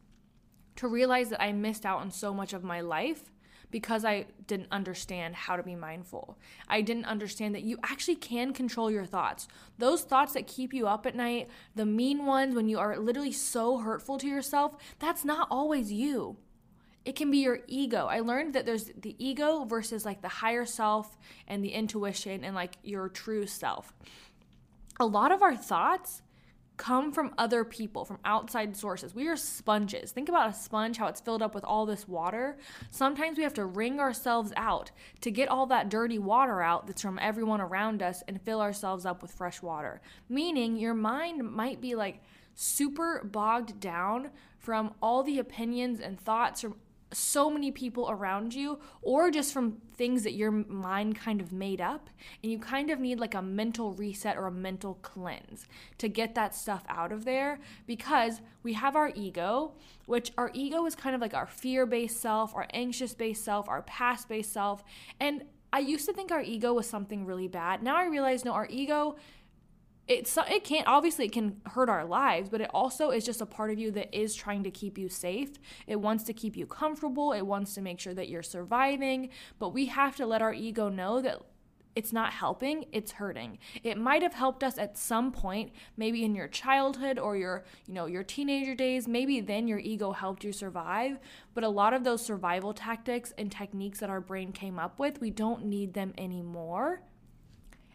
To 0.77 0.87
realize 0.87 1.29
that 1.29 1.41
I 1.41 1.51
missed 1.51 1.85
out 1.85 1.99
on 1.99 2.11
so 2.11 2.33
much 2.33 2.53
of 2.53 2.63
my 2.63 2.81
life 2.81 3.31
because 3.71 4.05
I 4.05 4.25
didn't 4.47 4.67
understand 4.71 5.35
how 5.35 5.55
to 5.55 5.63
be 5.63 5.75
mindful. 5.75 6.37
I 6.67 6.81
didn't 6.81 7.05
understand 7.05 7.55
that 7.55 7.63
you 7.63 7.79
actually 7.83 8.15
can 8.15 8.53
control 8.53 8.91
your 8.91 9.05
thoughts. 9.05 9.47
Those 9.77 10.01
thoughts 10.01 10.33
that 10.33 10.47
keep 10.47 10.73
you 10.73 10.87
up 10.87 11.05
at 11.05 11.15
night, 11.15 11.49
the 11.75 11.85
mean 11.85 12.25
ones 12.25 12.53
when 12.53 12.67
you 12.67 12.77
are 12.79 12.97
literally 12.97 13.31
so 13.31 13.77
hurtful 13.77 14.17
to 14.19 14.27
yourself, 14.27 14.75
that's 14.99 15.25
not 15.25 15.47
always 15.49 15.91
you. 15.91 16.37
It 17.03 17.15
can 17.15 17.31
be 17.31 17.39
your 17.39 17.61
ego. 17.67 18.05
I 18.05 18.19
learned 18.19 18.53
that 18.53 18.65
there's 18.65 18.91
the 18.95 19.15
ego 19.17 19.63
versus 19.63 20.05
like 20.05 20.21
the 20.21 20.27
higher 20.27 20.65
self 20.65 21.17
and 21.47 21.63
the 21.63 21.69
intuition 21.73 22.43
and 22.43 22.53
like 22.53 22.77
your 22.83 23.09
true 23.09 23.47
self. 23.47 23.93
A 24.99 25.05
lot 25.05 25.31
of 25.31 25.41
our 25.41 25.55
thoughts 25.55 26.21
come 26.81 27.11
from 27.11 27.31
other 27.37 27.63
people, 27.63 28.03
from 28.03 28.17
outside 28.25 28.75
sources. 28.75 29.13
We 29.13 29.27
are 29.27 29.35
sponges. 29.35 30.11
Think 30.11 30.29
about 30.29 30.49
a 30.49 30.53
sponge, 30.53 30.97
how 30.97 31.05
it's 31.05 31.21
filled 31.21 31.43
up 31.43 31.53
with 31.53 31.63
all 31.63 31.85
this 31.85 32.07
water. 32.07 32.57
Sometimes 32.89 33.37
we 33.37 33.43
have 33.43 33.53
to 33.53 33.65
wring 33.65 33.99
ourselves 33.99 34.51
out 34.57 34.89
to 35.21 35.29
get 35.29 35.47
all 35.47 35.67
that 35.67 35.89
dirty 35.89 36.17
water 36.17 36.59
out 36.59 36.87
that's 36.87 37.03
from 37.03 37.19
everyone 37.19 37.61
around 37.61 38.01
us 38.01 38.23
and 38.27 38.41
fill 38.41 38.59
ourselves 38.59 39.05
up 39.05 39.21
with 39.21 39.31
fresh 39.31 39.61
water. 39.61 40.01
Meaning, 40.27 40.75
your 40.75 40.95
mind 40.95 41.51
might 41.51 41.81
be 41.81 41.93
like 41.93 42.23
super 42.55 43.23
bogged 43.23 43.79
down 43.79 44.31
from 44.57 44.95
all 45.03 45.21
the 45.21 45.37
opinions 45.37 45.99
and 45.99 46.19
thoughts 46.19 46.61
from 46.61 46.77
so 47.13 47.49
many 47.49 47.71
people 47.71 48.09
around 48.09 48.53
you 48.53 48.79
or 49.01 49.29
just 49.29 49.53
from 49.53 49.77
things 49.95 50.23
that 50.23 50.33
your 50.33 50.51
mind 50.51 51.15
kind 51.15 51.41
of 51.41 51.51
made 51.51 51.81
up 51.81 52.09
and 52.41 52.51
you 52.51 52.57
kind 52.57 52.89
of 52.89 52.99
need 52.99 53.19
like 53.19 53.35
a 53.35 53.41
mental 53.41 53.93
reset 53.93 54.37
or 54.37 54.47
a 54.47 54.51
mental 54.51 54.95
cleanse 55.01 55.65
to 55.97 56.07
get 56.07 56.35
that 56.35 56.55
stuff 56.55 56.83
out 56.87 57.11
of 57.11 57.25
there 57.25 57.59
because 57.85 58.41
we 58.63 58.73
have 58.73 58.95
our 58.95 59.11
ego 59.15 59.73
which 60.05 60.31
our 60.37 60.51
ego 60.53 60.85
is 60.85 60.95
kind 60.95 61.13
of 61.15 61.21
like 61.21 61.33
our 61.33 61.47
fear-based 61.47 62.19
self 62.19 62.55
our 62.55 62.67
anxious-based 62.73 63.43
self 63.43 63.67
our 63.67 63.81
past-based 63.83 64.51
self 64.51 64.83
and 65.19 65.43
I 65.73 65.79
used 65.79 66.05
to 66.07 66.13
think 66.13 66.31
our 66.31 66.41
ego 66.41 66.73
was 66.73 66.85
something 66.85 67.25
really 67.25 67.47
bad. 67.47 67.81
Now 67.81 67.95
I 67.95 68.05
realize 68.05 68.43
no 68.43 68.51
our 68.51 68.67
ego 68.69 69.15
it's 70.11 70.37
it 70.49 70.63
can't 70.65 70.87
obviously 70.87 71.25
it 71.25 71.31
can 71.31 71.61
hurt 71.67 71.87
our 71.87 72.03
lives 72.03 72.49
but 72.49 72.59
it 72.59 72.69
also 72.73 73.11
is 73.11 73.25
just 73.25 73.39
a 73.39 73.45
part 73.45 73.71
of 73.71 73.79
you 73.79 73.91
that 73.91 74.13
is 74.13 74.35
trying 74.35 74.63
to 74.63 74.71
keep 74.71 74.97
you 74.97 75.07
safe. 75.07 75.51
It 75.87 75.97
wants 75.97 76.23
to 76.25 76.33
keep 76.33 76.57
you 76.57 76.65
comfortable. 76.65 77.31
It 77.31 77.43
wants 77.43 77.73
to 77.75 77.81
make 77.81 77.99
sure 77.99 78.13
that 78.13 78.27
you're 78.27 78.43
surviving. 78.43 79.29
But 79.57 79.69
we 79.69 79.85
have 79.85 80.15
to 80.17 80.25
let 80.25 80.41
our 80.41 80.53
ego 80.53 80.89
know 80.89 81.21
that 81.21 81.41
it's 81.95 82.13
not 82.13 82.31
helping, 82.33 82.85
it's 82.91 83.13
hurting. 83.13 83.57
It 83.83 83.97
might 83.97 84.21
have 84.21 84.33
helped 84.33 84.63
us 84.63 84.77
at 84.77 84.97
some 84.97 85.31
point, 85.31 85.71
maybe 85.97 86.23
in 86.23 86.35
your 86.35 86.47
childhood 86.47 87.19
or 87.19 87.35
your, 87.35 87.65
you 87.85 87.93
know, 87.93 88.05
your 88.05 88.23
teenager 88.23 88.75
days, 88.75 89.09
maybe 89.09 89.41
then 89.41 89.67
your 89.67 89.79
ego 89.79 90.13
helped 90.13 90.45
you 90.45 90.53
survive, 90.53 91.19
but 91.53 91.65
a 91.65 91.69
lot 91.69 91.93
of 91.93 92.05
those 92.05 92.25
survival 92.25 92.73
tactics 92.73 93.33
and 93.37 93.51
techniques 93.51 93.99
that 93.99 94.09
our 94.09 94.21
brain 94.21 94.53
came 94.53 94.79
up 94.79 94.99
with, 94.99 95.19
we 95.19 95.31
don't 95.31 95.65
need 95.65 95.93
them 95.93 96.13
anymore. 96.17 97.01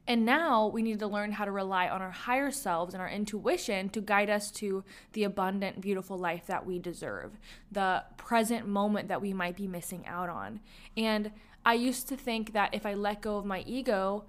And 0.08 0.24
now 0.24 0.68
we 0.68 0.82
need 0.82 1.00
to 1.00 1.06
learn 1.06 1.32
how 1.32 1.44
to 1.44 1.50
rely 1.50 1.88
on 1.88 2.00
our 2.00 2.12
higher 2.12 2.50
selves 2.50 2.94
and 2.94 3.02
our 3.02 3.08
intuition 3.08 3.88
to 3.90 4.00
guide 4.00 4.30
us 4.30 4.50
to 4.52 4.84
the 5.12 5.24
abundant, 5.24 5.80
beautiful 5.80 6.16
life 6.16 6.46
that 6.46 6.64
we 6.64 6.78
deserve, 6.78 7.32
the 7.72 8.04
present 8.16 8.68
moment 8.68 9.08
that 9.08 9.20
we 9.20 9.32
might 9.32 9.56
be 9.56 9.66
missing 9.66 10.06
out 10.06 10.28
on. 10.28 10.60
And 10.96 11.32
I 11.64 11.74
used 11.74 12.08
to 12.08 12.16
think 12.16 12.52
that 12.52 12.72
if 12.72 12.86
I 12.86 12.94
let 12.94 13.20
go 13.20 13.36
of 13.36 13.44
my 13.44 13.64
ego, 13.66 14.24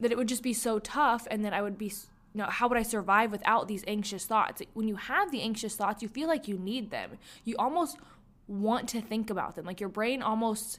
that 0.00 0.10
it 0.10 0.18
would 0.18 0.28
just 0.28 0.42
be 0.42 0.54
so 0.54 0.80
tough 0.80 1.28
and 1.30 1.44
that 1.44 1.52
I 1.52 1.62
would 1.62 1.78
be 1.78 1.92
you 2.32 2.38
know, 2.38 2.46
how 2.46 2.68
would 2.68 2.78
I 2.78 2.82
survive 2.82 3.32
without 3.32 3.66
these 3.66 3.82
anxious 3.88 4.24
thoughts? 4.24 4.62
When 4.74 4.86
you 4.86 4.96
have 4.96 5.32
the 5.32 5.42
anxious 5.42 5.74
thoughts, 5.74 6.00
you 6.00 6.08
feel 6.08 6.28
like 6.28 6.46
you 6.46 6.58
need 6.58 6.90
them. 6.90 7.18
You 7.44 7.56
almost 7.58 7.98
want 8.46 8.88
to 8.90 9.00
think 9.00 9.30
about 9.30 9.56
them. 9.56 9.64
Like 9.64 9.80
your 9.80 9.88
brain 9.88 10.22
almost 10.22 10.78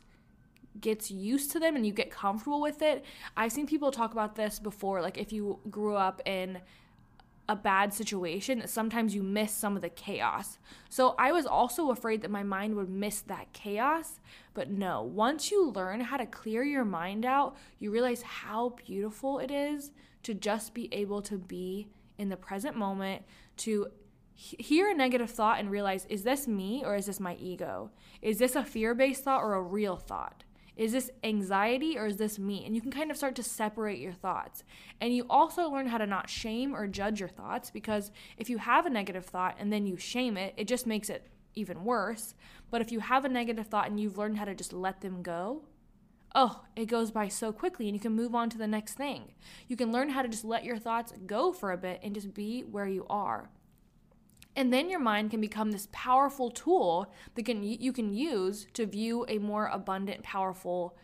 gets 0.79 1.11
used 1.11 1.51
to 1.51 1.59
them 1.59 1.75
and 1.75 1.85
you 1.85 1.91
get 1.91 2.11
comfortable 2.11 2.61
with 2.61 2.81
it. 2.81 3.03
I've 3.35 3.51
seen 3.51 3.67
people 3.67 3.91
talk 3.91 4.11
about 4.13 4.35
this 4.35 4.59
before. 4.59 5.01
Like 5.01 5.17
if 5.17 5.33
you 5.33 5.59
grew 5.69 5.95
up 5.95 6.21
in 6.25 6.59
a 7.49 7.55
bad 7.55 7.93
situation, 7.93 8.65
sometimes 8.67 9.13
you 9.13 9.23
miss 9.23 9.51
some 9.51 9.75
of 9.75 9.81
the 9.81 9.89
chaos. 9.89 10.57
So 10.89 11.15
I 11.19 11.33
was 11.33 11.45
also 11.45 11.91
afraid 11.91 12.21
that 12.21 12.31
my 12.31 12.43
mind 12.43 12.75
would 12.75 12.89
miss 12.89 13.21
that 13.21 13.51
chaos. 13.51 14.21
But 14.53 14.69
no, 14.69 15.01
once 15.01 15.51
you 15.51 15.69
learn 15.69 15.99
how 16.01 16.17
to 16.17 16.25
clear 16.25 16.63
your 16.63 16.85
mind 16.85 17.25
out, 17.25 17.57
you 17.79 17.91
realize 17.91 18.21
how 18.21 18.75
beautiful 18.85 19.39
it 19.39 19.51
is 19.51 19.91
to 20.23 20.33
just 20.33 20.73
be 20.73 20.87
able 20.93 21.21
to 21.23 21.37
be 21.37 21.87
in 22.17 22.29
the 22.29 22.37
present 22.37 22.77
moment, 22.77 23.23
to 23.57 23.87
hear 24.33 24.89
a 24.89 24.93
negative 24.93 25.29
thought 25.29 25.59
and 25.59 25.69
realize 25.69 26.05
is 26.05 26.23
this 26.23 26.47
me 26.47 26.83
or 26.85 26.95
is 26.95 27.05
this 27.05 27.19
my 27.19 27.35
ego? 27.35 27.91
Is 28.21 28.37
this 28.37 28.55
a 28.55 28.63
fear 28.63 28.95
based 28.95 29.23
thought 29.23 29.43
or 29.43 29.55
a 29.55 29.61
real 29.61 29.97
thought? 29.97 30.43
Is 30.75 30.91
this 30.91 31.11
anxiety 31.23 31.97
or 31.97 32.07
is 32.07 32.17
this 32.17 32.39
me? 32.39 32.65
And 32.65 32.75
you 32.75 32.81
can 32.81 32.91
kind 32.91 33.11
of 33.11 33.17
start 33.17 33.35
to 33.35 33.43
separate 33.43 33.99
your 33.99 34.13
thoughts. 34.13 34.63
And 34.99 35.15
you 35.15 35.25
also 35.29 35.69
learn 35.69 35.87
how 35.87 35.97
to 35.97 36.07
not 36.07 36.29
shame 36.29 36.75
or 36.75 36.87
judge 36.87 37.19
your 37.19 37.29
thoughts 37.29 37.69
because 37.69 38.11
if 38.37 38.49
you 38.49 38.57
have 38.57 38.85
a 38.85 38.89
negative 38.89 39.25
thought 39.25 39.57
and 39.59 39.71
then 39.71 39.85
you 39.85 39.97
shame 39.97 40.37
it, 40.37 40.53
it 40.57 40.67
just 40.67 40.87
makes 40.87 41.09
it 41.09 41.27
even 41.55 41.83
worse. 41.83 42.33
But 42.69 42.81
if 42.81 42.91
you 42.91 43.01
have 43.01 43.25
a 43.25 43.29
negative 43.29 43.67
thought 43.67 43.89
and 43.89 43.99
you've 43.99 44.17
learned 44.17 44.37
how 44.37 44.45
to 44.45 44.55
just 44.55 44.73
let 44.73 45.01
them 45.01 45.21
go, 45.21 45.63
oh, 46.33 46.63
it 46.75 46.85
goes 46.85 47.11
by 47.11 47.27
so 47.27 47.51
quickly 47.51 47.87
and 47.87 47.95
you 47.95 47.99
can 47.99 48.13
move 48.13 48.33
on 48.33 48.49
to 48.49 48.57
the 48.57 48.67
next 48.67 48.93
thing. 48.93 49.33
You 49.67 49.75
can 49.75 49.91
learn 49.91 50.09
how 50.09 50.21
to 50.21 50.29
just 50.29 50.45
let 50.45 50.63
your 50.63 50.77
thoughts 50.77 51.13
go 51.25 51.51
for 51.51 51.71
a 51.71 51.77
bit 51.77 51.99
and 52.03 52.15
just 52.15 52.33
be 52.33 52.61
where 52.61 52.87
you 52.87 53.05
are. 53.09 53.49
And 54.55 54.73
then 54.73 54.89
your 54.89 54.99
mind 54.99 55.31
can 55.31 55.39
become 55.39 55.71
this 55.71 55.87
powerful 55.91 56.51
tool 56.51 57.13
that 57.35 57.45
can 57.45 57.63
you 57.63 57.93
can 57.93 58.13
use 58.13 58.67
to 58.73 58.85
view 58.85 59.25
a 59.27 59.37
more 59.37 59.67
abundant, 59.67 60.23
powerful 60.23 60.97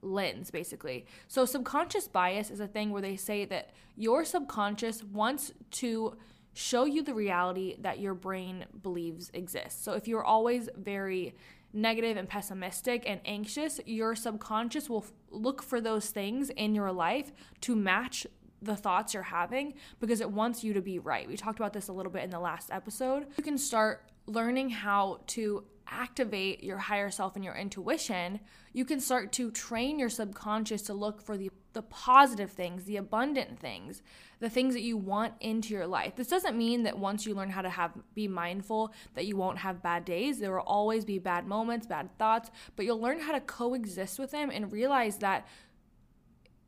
lens 0.00 0.50
basically. 0.50 1.06
So 1.28 1.44
subconscious 1.44 2.08
bias 2.08 2.50
is 2.50 2.60
a 2.60 2.66
thing 2.66 2.90
where 2.90 3.02
they 3.02 3.16
say 3.16 3.44
that 3.46 3.70
your 3.96 4.24
subconscious 4.24 5.02
wants 5.02 5.52
to 5.72 6.16
show 6.52 6.84
you 6.84 7.02
the 7.02 7.14
reality 7.14 7.76
that 7.80 7.98
your 7.98 8.14
brain 8.14 8.64
believes 8.82 9.30
exists. 9.34 9.82
So 9.82 9.94
if 9.94 10.06
you're 10.06 10.24
always 10.24 10.68
very 10.76 11.34
negative 11.72 12.16
and 12.16 12.28
pessimistic 12.28 13.02
and 13.06 13.20
anxious, 13.24 13.80
your 13.84 14.14
subconscious 14.14 14.88
will 14.88 15.04
f- 15.04 15.12
look 15.30 15.62
for 15.62 15.80
those 15.80 16.10
things 16.10 16.50
in 16.50 16.74
your 16.74 16.92
life 16.92 17.32
to 17.62 17.74
match 17.74 18.26
the 18.64 18.76
thoughts 18.76 19.14
you're 19.14 19.22
having 19.22 19.74
because 20.00 20.20
it 20.20 20.30
wants 20.30 20.64
you 20.64 20.72
to 20.74 20.80
be 20.80 20.98
right. 20.98 21.28
We 21.28 21.36
talked 21.36 21.58
about 21.58 21.72
this 21.72 21.88
a 21.88 21.92
little 21.92 22.12
bit 22.12 22.24
in 22.24 22.30
the 22.30 22.40
last 22.40 22.70
episode. 22.70 23.26
You 23.36 23.44
can 23.44 23.58
start 23.58 24.10
learning 24.26 24.70
how 24.70 25.20
to 25.28 25.64
activate 25.86 26.64
your 26.64 26.78
higher 26.78 27.10
self 27.10 27.36
and 27.36 27.44
your 27.44 27.54
intuition. 27.54 28.40
You 28.72 28.84
can 28.84 29.00
start 29.00 29.32
to 29.32 29.50
train 29.50 29.98
your 29.98 30.08
subconscious 30.08 30.82
to 30.82 30.94
look 30.94 31.20
for 31.20 31.36
the 31.36 31.50
the 31.74 31.82
positive 31.82 32.52
things, 32.52 32.84
the 32.84 32.96
abundant 32.96 33.58
things, 33.58 34.00
the 34.38 34.48
things 34.48 34.74
that 34.74 34.82
you 34.82 34.96
want 34.96 35.34
into 35.40 35.74
your 35.74 35.88
life. 35.88 36.14
This 36.14 36.28
doesn't 36.28 36.56
mean 36.56 36.84
that 36.84 36.96
once 36.96 37.26
you 37.26 37.34
learn 37.34 37.50
how 37.50 37.62
to 37.62 37.68
have 37.68 37.92
be 38.14 38.28
mindful 38.28 38.92
that 39.14 39.26
you 39.26 39.36
won't 39.36 39.58
have 39.58 39.82
bad 39.82 40.04
days. 40.04 40.38
There 40.38 40.52
will 40.52 40.60
always 40.60 41.04
be 41.04 41.18
bad 41.18 41.46
moments, 41.46 41.86
bad 41.86 42.16
thoughts, 42.16 42.50
but 42.76 42.86
you'll 42.86 43.00
learn 43.00 43.20
how 43.20 43.32
to 43.32 43.40
coexist 43.40 44.18
with 44.18 44.30
them 44.30 44.50
and 44.50 44.72
realize 44.72 45.18
that 45.18 45.46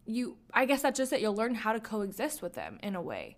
you 0.07 0.37
I 0.53 0.65
guess 0.65 0.83
that's 0.83 0.99
just 0.99 1.13
it. 1.13 1.21
You'll 1.21 1.35
learn 1.35 1.55
how 1.55 1.73
to 1.73 1.81
coexist 1.81 2.43
with 2.43 2.55
them 2.55 2.79
in 2.83 2.95
a 2.95 3.03
way. 3.03 3.37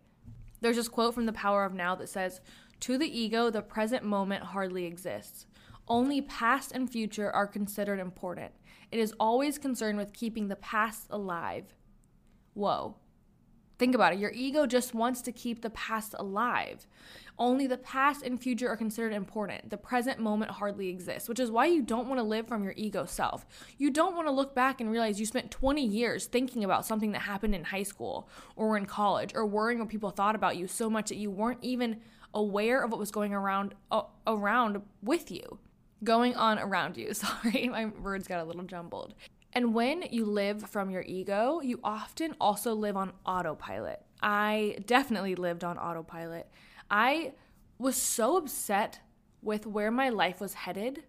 There's 0.61 0.77
this 0.77 0.89
quote 0.89 1.15
from 1.15 1.27
The 1.27 1.33
Power 1.33 1.65
of 1.65 1.75
Now 1.75 1.95
that 1.97 2.09
says, 2.09 2.41
To 2.81 2.99
the 2.99 3.19
ego, 3.19 3.51
the 3.51 3.63
present 3.63 4.05
moment 4.05 4.43
hardly 4.43 4.87
exists. 4.87 5.47
Only 5.87 6.21
past 6.21 6.73
and 6.73 6.91
future 6.91 7.31
are 7.31 7.47
considered 7.47 8.01
important. 8.01 8.53
It 8.91 8.99
is 8.99 9.15
always 9.19 9.59
concerned 9.59 9.99
with 9.99 10.13
keeping 10.13 10.49
the 10.49 10.57
past 10.57 11.07
alive. 11.11 11.75
Whoa. 12.55 12.97
Think 13.79 13.95
about 13.95 14.13
it. 14.13 14.19
Your 14.19 14.33
ego 14.33 14.67
just 14.67 14.95
wants 14.95 15.23
to 15.23 15.33
keep 15.33 15.63
the 15.63 15.71
past 15.71 16.15
alive. 16.19 16.87
Only 17.39 17.67
the 17.67 17.79
past 17.79 18.23
and 18.23 18.41
future 18.41 18.69
are 18.69 18.77
considered 18.77 19.13
important. 19.13 19.71
The 19.71 19.77
present 19.77 20.19
moment 20.19 20.51
hardly 20.51 20.89
exists, 20.89 21.29
which 21.29 21.39
is 21.39 21.51
why 21.51 21.67
you 21.67 21.83
don't 21.83 22.09
want 22.09 22.19
to 22.19 22.25
live 22.25 22.49
from 22.49 22.65
your 22.65 22.75
ego 22.77 23.05
self. 23.05 23.47
You 23.77 23.91
don't 23.91 24.17
want 24.17 24.27
to 24.27 24.33
look 24.33 24.55
back 24.55 24.81
and 24.81 24.91
realize 24.91 25.21
you 25.21 25.27
spent 25.27 25.51
20 25.51 25.85
years 25.85 26.27
thinking 26.27 26.65
about 26.65 26.85
something 26.85 27.13
that 27.13 27.23
happened 27.23 27.55
in 27.55 27.65
high 27.65 27.85
school 27.85 28.29
or 28.57 28.77
in 28.77 28.87
college 28.87 29.33
or 29.35 29.47
worrying 29.47 29.79
what 29.79 29.89
people 29.89 30.11
thought 30.11 30.35
about 30.35 30.57
you 30.57 30.67
so 30.67 30.91
much 30.91 31.11
that 31.11 31.17
you 31.17 31.31
weren't 31.31 31.63
even 31.63 32.01
aware 32.35 32.83
of 32.83 32.91
what 32.91 32.99
was 32.99 33.11
going 33.11 33.33
around 33.33 33.75
uh, 33.91 34.03
around 34.27 34.83
with 35.03 35.31
you. 35.31 35.59
Going 36.03 36.35
on 36.35 36.59
around 36.59 36.97
you. 36.97 37.15
Sorry, 37.15 37.69
my 37.69 37.87
words 37.87 38.27
got 38.27 38.41
a 38.41 38.45
little 38.45 38.65
jumbled. 38.65 39.15
And 39.53 39.75
when 39.75 40.03
you 40.11 40.25
live 40.25 40.69
from 40.69 40.91
your 40.91 41.03
ego, 41.03 41.61
you 41.61 41.81
often 41.83 42.35
also 42.41 42.75
live 42.75 42.97
on 42.97 43.13
autopilot. 43.25 44.03
I 44.21 44.79
definitely 44.87 45.37
lived 45.37 45.65
on 45.65 45.79
autopilot. 45.79 46.49
I 46.91 47.33
was 47.79 47.97
so 47.97 48.37
upset 48.37 49.01
with 49.43 49.67
where 49.67 49.91
my 49.91 50.09
life 50.09 50.41
was 50.41 50.55
headed 50.55 51.05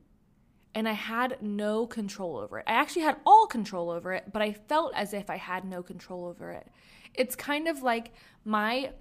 and 0.75 0.87
I 0.87 0.93
had 0.93 1.41
no 1.41 1.87
control 1.87 2.37
over 2.37 2.59
it. 2.59 2.65
I 2.67 2.73
actually 2.73 3.01
had 3.01 3.17
all 3.25 3.47
control 3.47 3.89
over 3.89 4.13
it, 4.13 4.31
but 4.31 4.41
I 4.41 4.53
felt 4.53 4.93
as 4.95 5.13
if 5.13 5.29
I 5.29 5.37
had 5.37 5.65
no 5.65 5.81
control 5.81 6.25
over 6.25 6.51
it. 6.51 6.67
It's 7.15 7.35
kind 7.35 7.67
of 7.67 7.81
like 7.81 8.11
my 8.45 8.91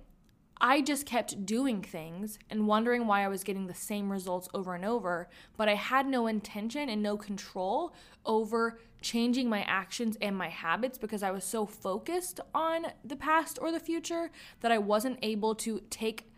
I 0.60 0.80
just 0.80 1.06
kept 1.06 1.46
doing 1.46 1.82
things 1.82 2.36
and 2.50 2.66
wondering 2.66 3.06
why 3.06 3.24
I 3.24 3.28
was 3.28 3.44
getting 3.44 3.68
the 3.68 3.74
same 3.74 4.10
results 4.10 4.48
over 4.52 4.74
and 4.74 4.84
over, 4.84 5.28
but 5.56 5.68
I 5.68 5.74
had 5.74 6.06
no 6.06 6.26
intention 6.26 6.88
and 6.88 7.00
no 7.00 7.16
control 7.16 7.94
over 8.26 8.80
changing 9.00 9.48
my 9.48 9.62
actions 9.62 10.16
and 10.20 10.36
my 10.36 10.48
habits 10.48 10.98
because 10.98 11.22
I 11.22 11.30
was 11.30 11.44
so 11.44 11.64
focused 11.64 12.40
on 12.52 12.86
the 13.04 13.14
past 13.14 13.60
or 13.62 13.70
the 13.70 13.78
future 13.78 14.32
that 14.60 14.72
I 14.72 14.78
wasn't 14.78 15.20
able 15.22 15.54
to 15.56 15.80
take 15.90 16.28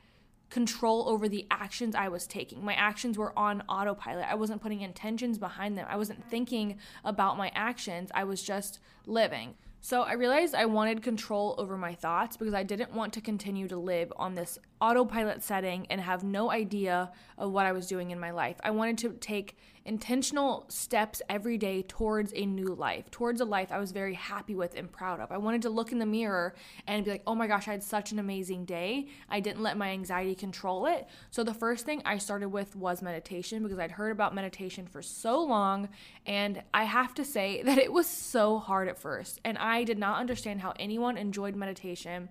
control 0.50 1.09
over 1.09 1.28
the 1.28 1.47
actions 1.50 1.95
I 1.95 2.09
was 2.09 2.26
taking. 2.26 2.64
My 2.64 2.75
actions 2.75 3.16
were 3.16 3.37
on 3.38 3.62
autopilot. 3.69 4.26
I 4.28 4.35
wasn't 4.35 4.61
putting 4.61 4.83
intentions 4.83 5.38
behind 5.38 5.78
them. 5.78 5.87
I 5.88 5.97
wasn't 5.97 6.28
thinking 6.28 6.78
about 7.04 7.38
my 7.38 7.50
actions. 7.54 8.11
I 8.14 8.25
was 8.25 8.42
just 8.42 8.80
living. 9.07 9.54
So 9.83 10.02
I 10.02 10.12
realized 10.12 10.54
I 10.54 10.66
wanted 10.66 11.02
control 11.02 11.54
over 11.57 11.76
my 11.76 11.95
thoughts 11.95 12.37
because 12.37 12.52
I 12.52 12.64
didn't 12.64 12.92
want 12.92 13.14
to 13.14 13.23
continue 13.23 13.66
to 13.69 13.78
live 13.78 14.12
on 14.16 14.35
this 14.35 14.59
autopilot 14.78 15.42
setting 15.42 15.87
and 15.88 16.02
have 16.02 16.23
no 16.23 16.50
idea 16.50 17.11
of 17.38 17.50
what 17.52 17.64
I 17.64 17.73
was 17.73 17.87
doing 17.87 18.11
in 18.11 18.21
my 18.21 18.30
life. 18.30 18.57
I 18.62 18.73
wanted 18.73 18.99
to 18.99 19.11
take 19.12 19.57
intentional 19.85 20.65
steps 20.69 21.23
every 21.29 21.57
day 21.57 21.83
towards 21.83 22.33
a 22.35 22.45
new 22.45 22.75
life, 22.75 23.11
towards 23.11 23.41
a 23.41 23.45
life 23.45 23.73
I 23.73 23.79
was 23.79 23.93
very 23.93 24.15
happy 24.15 24.55
with 24.55 24.75
and 24.77 24.91
proud 24.91 25.21
of. 25.21 25.33
I 25.33 25.39
wanted 25.39 25.63
to 25.63 25.71
look 25.71 25.93
in 25.93 25.99
the 25.99 26.07
mirror 26.07 26.55
and 26.87 27.05
be 27.05 27.11
like, 27.11 27.23
oh 27.27 27.35
my 27.35 27.47
gosh, 27.47 27.67
I 27.67 27.73
had 27.73 27.83
such 27.83 28.13
an 28.13 28.19
amazing 28.19 28.65
day. 28.65 29.09
I 29.29 29.41
didn't 29.41 29.63
let 29.63 29.77
my 29.77 29.91
anxiety 29.91 30.35
control 30.35 30.87
it. 30.87 31.07
So 31.31 31.43
the 31.43 31.55
first 31.55 31.87
thing 31.87 32.03
I 32.05 32.19
started 32.19 32.49
with 32.49 32.77
was 32.77 33.03
meditation 33.03 33.63
because 33.63 33.79
I'd 33.79 33.93
heard 33.93 34.13
about 34.13 34.35
meditation 34.35 34.87
for 34.87 35.03
so 35.03 35.43
long. 35.43 35.89
And 36.27 36.63
I 36.75 36.85
have 36.85 37.15
to 37.15 37.25
say 37.25 37.63
that 37.65 37.79
it 37.79 37.93
was 37.93 38.07
so 38.07 38.59
hard 38.59 38.89
at 38.89 38.99
first. 38.99 39.41
And 39.45 39.57
I 39.59 39.85
did 39.85 39.99
not 39.99 40.19
understand 40.19 40.61
how 40.61 40.75
anyone 40.79 41.17
enjoyed 41.17 41.57
meditation 41.57 42.29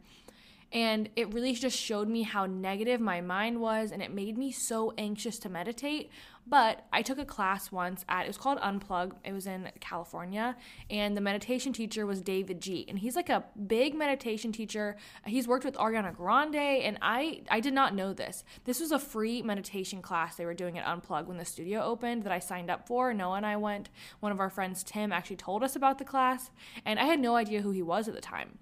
and 0.71 1.09
it 1.15 1.33
really 1.33 1.53
just 1.53 1.77
showed 1.77 2.07
me 2.07 2.21
how 2.21 2.45
negative 2.45 3.01
my 3.01 3.21
mind 3.21 3.59
was, 3.59 3.91
and 3.91 4.03
it 4.03 4.13
made 4.13 4.37
me 4.37 4.51
so 4.51 4.93
anxious 4.97 5.39
to 5.39 5.49
meditate. 5.49 6.11
But 6.49 6.87
I 6.91 7.03
took 7.03 7.19
a 7.19 7.25
class 7.25 7.71
once 7.71 8.03
at, 8.09 8.25
it 8.25 8.27
was 8.27 8.37
called 8.37 8.57
Unplug. 8.59 9.13
It 9.23 9.33
was 9.33 9.45
in 9.45 9.69
California. 9.79 10.57
And 10.89 11.15
the 11.15 11.21
meditation 11.21 11.73
teacher 11.73 12.07
was 12.07 12.23
davidji. 12.23 12.89
And 12.89 12.97
he's 12.97 13.15
like 13.15 13.29
a 13.29 13.45
big 13.67 13.93
meditation 13.93 14.51
teacher. 14.51 14.97
He's 15.25 15.47
worked 15.47 15.63
with 15.63 15.75
Ariana 15.75 16.15
Grande. 16.15 16.55
And 16.55 16.97
I, 17.03 17.43
I 17.51 17.59
did 17.59 17.75
not 17.75 17.93
know 17.93 18.13
this. 18.13 18.43
This 18.65 18.79
was 18.79 18.91
a 18.91 18.97
free 18.97 19.43
meditation 19.43 20.01
class 20.01 20.37
they 20.37 20.45
were 20.45 20.55
doing 20.55 20.79
at 20.79 20.85
Unplug 20.85 21.27
when 21.27 21.37
the 21.37 21.45
studio 21.45 21.83
opened 21.83 22.23
that 22.23 22.31
I 22.31 22.39
signed 22.39 22.71
up 22.71 22.87
for. 22.87 23.13
Noah 23.13 23.37
and 23.37 23.45
I 23.45 23.55
went. 23.55 23.89
One 24.19 24.31
of 24.31 24.39
our 24.39 24.49
friends, 24.49 24.83
Tim, 24.83 25.13
actually 25.13 25.35
told 25.35 25.63
us 25.63 25.75
about 25.75 25.99
the 25.99 26.05
class. 26.05 26.49
And 26.83 26.99
I 26.99 27.05
had 27.05 27.19
no 27.19 27.35
idea 27.35 27.61
who 27.61 27.71
he 27.71 27.83
was 27.83 28.07
at 28.07 28.15
the 28.15 28.21
time. 28.21 28.57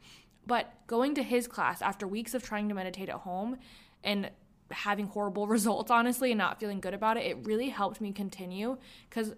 But 0.45 0.73
going 0.87 1.15
to 1.15 1.23
his 1.23 1.47
class 1.47 1.81
after 1.81 2.05
weeks 2.05 2.33
of 2.33 2.43
trying 2.43 2.67
to 2.67 2.75
meditate 2.75 3.07
at 3.07 3.15
home 3.15 3.57
and 4.03 4.29
having 4.71 5.07
horrible 5.07 5.47
results, 5.57 5.91
honestly, 5.91 6.31
and 6.31 6.37
not 6.37 6.59
feeling 6.59 6.79
good 6.79 6.93
about 6.93 7.17
it, 7.17 7.25
it 7.25 7.37
really 7.45 7.69
helped 7.69 8.01
me 8.01 8.11
continue 8.11 8.77
because 9.09 9.33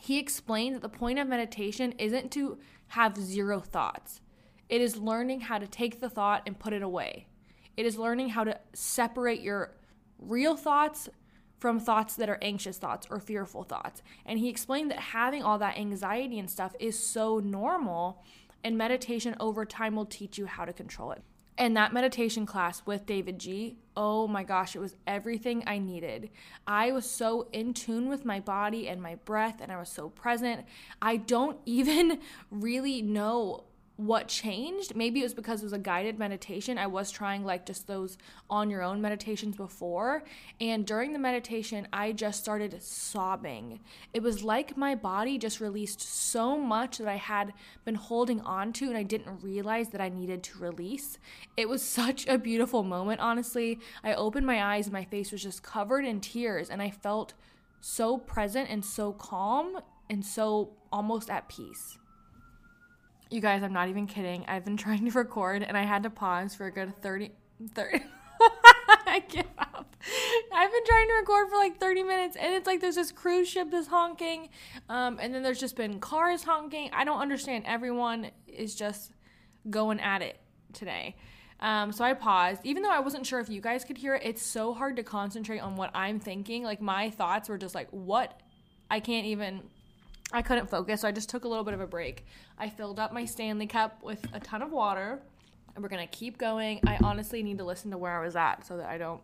he 0.00 0.18
explained 0.18 0.76
that 0.76 0.82
the 0.82 0.88
point 0.88 1.18
of 1.18 1.26
meditation 1.26 1.92
isn't 1.98 2.30
to 2.32 2.58
have 2.88 3.16
zero 3.16 3.60
thoughts, 3.60 4.20
it 4.68 4.80
is 4.80 4.96
learning 4.96 5.42
how 5.42 5.58
to 5.58 5.66
take 5.66 6.00
the 6.00 6.10
thought 6.10 6.42
and 6.46 6.58
put 6.58 6.72
it 6.72 6.82
away. 6.82 7.26
It 7.76 7.86
is 7.86 7.96
learning 7.96 8.30
how 8.30 8.44
to 8.44 8.58
separate 8.72 9.40
your 9.40 9.74
real 10.18 10.56
thoughts 10.56 11.08
from 11.58 11.80
thoughts 11.80 12.14
that 12.16 12.28
are 12.28 12.38
anxious 12.40 12.78
thoughts 12.78 13.06
or 13.10 13.18
fearful 13.18 13.64
thoughts. 13.64 14.02
And 14.24 14.38
he 14.38 14.48
explained 14.48 14.90
that 14.90 14.98
having 14.98 15.42
all 15.42 15.58
that 15.58 15.76
anxiety 15.76 16.38
and 16.38 16.48
stuff 16.48 16.74
is 16.78 16.98
so 16.98 17.40
normal, 17.40 18.22
and 18.64 18.76
meditation 18.76 19.36
over 19.40 19.64
time 19.64 19.96
will 19.96 20.06
teach 20.06 20.38
you 20.38 20.46
how 20.46 20.64
to 20.64 20.72
control 20.72 21.12
it. 21.12 21.22
And 21.56 21.76
that 21.76 21.92
meditation 21.92 22.46
class 22.46 22.82
with 22.86 23.06
davidji, 23.06 23.76
oh 23.98 24.28
my 24.28 24.44
gosh, 24.44 24.76
it 24.76 24.78
was 24.78 24.94
everything 25.08 25.64
I 25.66 25.78
needed. 25.78 26.30
I 26.68 26.92
was 26.92 27.04
so 27.04 27.48
in 27.52 27.74
tune 27.74 28.08
with 28.08 28.24
my 28.24 28.38
body 28.38 28.88
and 28.88 29.02
my 29.02 29.16
breath, 29.16 29.60
and 29.60 29.72
I 29.72 29.76
was 29.76 29.88
so 29.88 30.08
present. 30.08 30.64
I 31.02 31.16
don't 31.16 31.58
even 31.66 32.20
really 32.50 33.02
know 33.02 33.64
what 33.98 34.28
changed. 34.28 34.94
Maybe 34.94 35.18
it 35.18 35.24
was 35.24 35.34
because 35.34 35.60
it 35.60 35.64
was 35.64 35.72
a 35.72 35.78
guided 35.78 36.20
meditation. 36.20 36.78
I 36.78 36.86
was 36.86 37.10
trying 37.10 37.44
like 37.44 37.66
just 37.66 37.88
those 37.88 38.16
on 38.48 38.70
your 38.70 38.80
own 38.80 39.00
meditations 39.00 39.56
before. 39.56 40.22
And 40.60 40.86
during 40.86 41.12
the 41.12 41.18
meditation 41.18 41.88
i 41.92 42.12
just 42.12 42.38
started 42.38 42.80
sobbing. 42.80 43.80
It 44.14 44.22
was 44.22 44.44
like 44.44 44.76
my 44.76 44.94
body 44.94 45.36
just 45.36 45.60
released 45.60 46.00
so 46.00 46.56
much 46.56 46.98
that 46.98 47.08
i 47.08 47.16
had 47.16 47.52
been 47.84 47.96
holding 47.96 48.40
on 48.42 48.72
to 48.74 48.86
and 48.86 48.96
i 48.96 49.02
didn't 49.02 49.42
realize 49.42 49.88
that 49.88 50.00
i 50.00 50.08
needed 50.08 50.44
to 50.44 50.60
release. 50.60 51.18
It 51.56 51.68
was 51.68 51.82
such 51.98 52.24
a 52.28 52.38
beautiful 52.38 52.84
moment 52.84 53.20
honestly. 53.20 53.80
I 54.04 54.14
opened 54.14 54.46
my 54.46 54.62
eyes 54.62 54.86
and 54.86 54.92
my 54.92 55.06
face 55.06 55.32
was 55.32 55.42
just 55.42 55.64
covered 55.64 56.04
in 56.04 56.20
tears 56.20 56.70
and 56.70 56.80
i 56.80 56.90
felt 56.90 57.34
so 57.80 58.16
present 58.16 58.70
and 58.70 58.84
so 58.84 59.12
calm 59.12 59.80
and 60.08 60.24
so 60.24 60.70
almost 60.92 61.28
at 61.28 61.48
peace 61.48 61.98
you 63.30 63.40
guys, 63.40 63.62
I'm 63.62 63.72
not 63.72 63.88
even 63.88 64.06
kidding. 64.06 64.44
I've 64.48 64.64
been 64.64 64.76
trying 64.84 65.04
to 65.04 65.18
record 65.18 65.62
and 65.62 65.76
I 65.76 65.84
had 65.84 66.02
to 66.04 66.10
pause 66.10 66.54
for 66.54 66.66
a 66.66 66.70
good 66.70 67.00
30 67.02 67.30
30 67.74 68.00
I 69.06 69.20
give 69.28 69.46
up. 69.58 69.96
I've 70.54 70.72
been 70.72 70.84
trying 70.84 71.08
to 71.08 71.14
record 71.14 71.48
for 71.48 71.56
like 71.56 71.80
30 71.80 72.02
minutes 72.04 72.36
and 72.36 72.54
it's 72.54 72.66
like 72.66 72.80
there's 72.80 72.94
this 72.94 73.10
cruise 73.10 73.48
ship 73.48 73.70
that's 73.70 73.88
honking 73.88 74.48
um, 74.88 75.18
and 75.20 75.34
then 75.34 75.42
there's 75.42 75.58
just 75.58 75.76
been 75.76 75.98
cars 75.98 76.44
honking. 76.44 76.90
I 76.92 77.04
don't 77.04 77.20
understand. 77.20 77.64
Everyone 77.66 78.30
is 78.46 78.74
just 78.74 79.12
going 79.68 80.00
at 80.00 80.22
it 80.22 80.38
today. 80.72 81.16
Um, 81.60 81.90
so 81.90 82.04
I 82.04 82.14
paused. 82.14 82.60
Even 82.64 82.82
though 82.82 82.92
I 82.92 83.00
wasn't 83.00 83.26
sure 83.26 83.40
if 83.40 83.48
you 83.48 83.60
guys 83.60 83.84
could 83.84 83.98
hear 83.98 84.14
it, 84.14 84.22
it's 84.24 84.42
so 84.42 84.72
hard 84.72 84.96
to 84.96 85.02
concentrate 85.02 85.58
on 85.58 85.74
what 85.74 85.90
I'm 85.94 86.20
thinking. 86.20 86.62
Like 86.62 86.80
my 86.80 87.10
thoughts 87.10 87.48
were 87.48 87.58
just 87.58 87.74
like, 87.74 87.88
what? 87.90 88.40
I 88.90 89.00
can't 89.00 89.26
even 89.26 89.62
I 90.32 90.42
couldn't 90.42 90.68
focus, 90.68 91.00
so 91.00 91.08
I 91.08 91.12
just 91.12 91.30
took 91.30 91.44
a 91.44 91.48
little 91.48 91.64
bit 91.64 91.74
of 91.74 91.80
a 91.80 91.86
break. 91.86 92.26
I 92.58 92.68
filled 92.68 92.98
up 92.98 93.12
my 93.12 93.24
Stanley 93.24 93.66
cup 93.66 94.02
with 94.02 94.26
a 94.32 94.40
ton 94.40 94.60
of 94.60 94.70
water, 94.70 95.22
and 95.74 95.82
we're 95.82 95.88
gonna 95.88 96.06
keep 96.06 96.36
going. 96.36 96.80
I 96.86 96.98
honestly 97.02 97.42
need 97.42 97.58
to 97.58 97.64
listen 97.64 97.90
to 97.92 97.98
where 97.98 98.18
I 98.20 98.24
was 98.24 98.36
at 98.36 98.66
so 98.66 98.76
that 98.76 98.88
I 98.88 98.98
don't, 98.98 99.22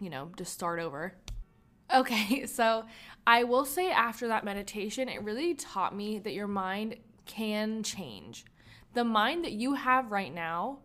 you 0.00 0.10
know, 0.10 0.30
just 0.36 0.52
start 0.52 0.80
over. 0.80 1.14
Okay, 1.92 2.46
so 2.46 2.84
I 3.26 3.42
will 3.42 3.64
say 3.64 3.90
after 3.90 4.28
that 4.28 4.44
meditation, 4.44 5.08
it 5.08 5.24
really 5.24 5.54
taught 5.54 5.92
me 5.92 6.20
that 6.20 6.34
your 6.34 6.46
mind 6.46 6.94
can 7.26 7.82
change. 7.82 8.44
The 8.94 9.02
mind 9.02 9.44
that 9.44 9.54
you 9.54 9.74
have 9.74 10.12
right 10.12 10.32
now 10.32 10.78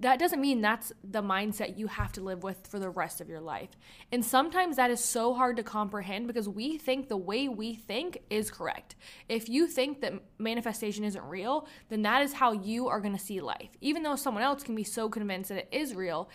that 0.00 0.18
doesn't 0.18 0.40
mean 0.40 0.60
that's 0.60 0.92
the 1.04 1.22
mindset 1.22 1.78
you 1.78 1.86
have 1.86 2.12
to 2.12 2.22
live 2.22 2.42
with 2.42 2.66
for 2.66 2.78
the 2.78 2.88
rest 2.88 3.20
of 3.20 3.28
your 3.28 3.40
life. 3.40 3.70
And 4.10 4.24
sometimes 4.24 4.76
that 4.76 4.90
is 4.90 5.02
so 5.02 5.34
hard 5.34 5.56
to 5.58 5.62
comprehend 5.62 6.26
because 6.26 6.48
we 6.48 6.78
think 6.78 7.08
the 7.08 7.16
way 7.16 7.48
we 7.48 7.74
think 7.74 8.18
is 8.30 8.50
correct. 8.50 8.96
If 9.28 9.48
you 9.48 9.66
think 9.66 10.00
that 10.00 10.14
manifestation 10.38 11.04
isn't 11.04 11.24
real, 11.24 11.68
then 11.90 12.02
that 12.02 12.22
is 12.22 12.32
how 12.32 12.52
you 12.52 12.88
are 12.88 13.00
going 13.00 13.16
to 13.16 13.22
see 13.22 13.40
life. 13.40 13.70
Even 13.80 14.02
though 14.02 14.16
someone 14.16 14.42
else 14.42 14.62
can 14.62 14.74
be 14.74 14.84
so 14.84 15.08
convinced 15.08 15.50
that 15.50 15.58
it 15.58 15.68
is 15.70 15.94
real, 15.94 16.30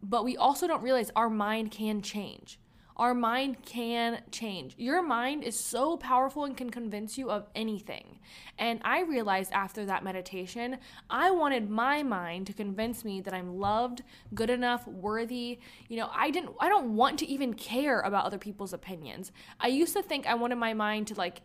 but 0.00 0.24
we 0.24 0.36
also 0.36 0.68
don't 0.68 0.82
realize 0.82 1.10
our 1.16 1.28
mind 1.28 1.72
can 1.72 2.00
change. 2.02 2.60
Our 2.98 3.14
mind 3.14 3.62
can 3.62 4.22
change. 4.32 4.74
Your 4.76 5.02
mind 5.02 5.44
is 5.44 5.58
so 5.58 5.96
powerful 5.96 6.44
and 6.44 6.56
can 6.56 6.68
convince 6.68 7.16
you 7.16 7.30
of 7.30 7.46
anything. 7.54 8.18
And 8.58 8.80
I 8.84 9.02
realized 9.02 9.52
after 9.52 9.86
that 9.86 10.02
meditation, 10.02 10.78
I 11.08 11.30
wanted 11.30 11.70
my 11.70 12.02
mind 12.02 12.48
to 12.48 12.52
convince 12.52 13.04
me 13.04 13.20
that 13.20 13.32
I'm 13.32 13.58
loved, 13.58 14.02
good 14.34 14.50
enough, 14.50 14.86
worthy. 14.88 15.60
You 15.88 15.96
know, 15.98 16.10
I 16.12 16.30
didn't 16.30 16.54
I 16.58 16.68
don't 16.68 16.96
want 16.96 17.20
to 17.20 17.26
even 17.28 17.54
care 17.54 18.00
about 18.00 18.24
other 18.24 18.38
people's 18.38 18.72
opinions. 18.72 19.30
I 19.60 19.68
used 19.68 19.94
to 19.94 20.02
think 20.02 20.26
I 20.26 20.34
wanted 20.34 20.56
my 20.56 20.74
mind 20.74 21.06
to 21.08 21.14
like 21.14 21.42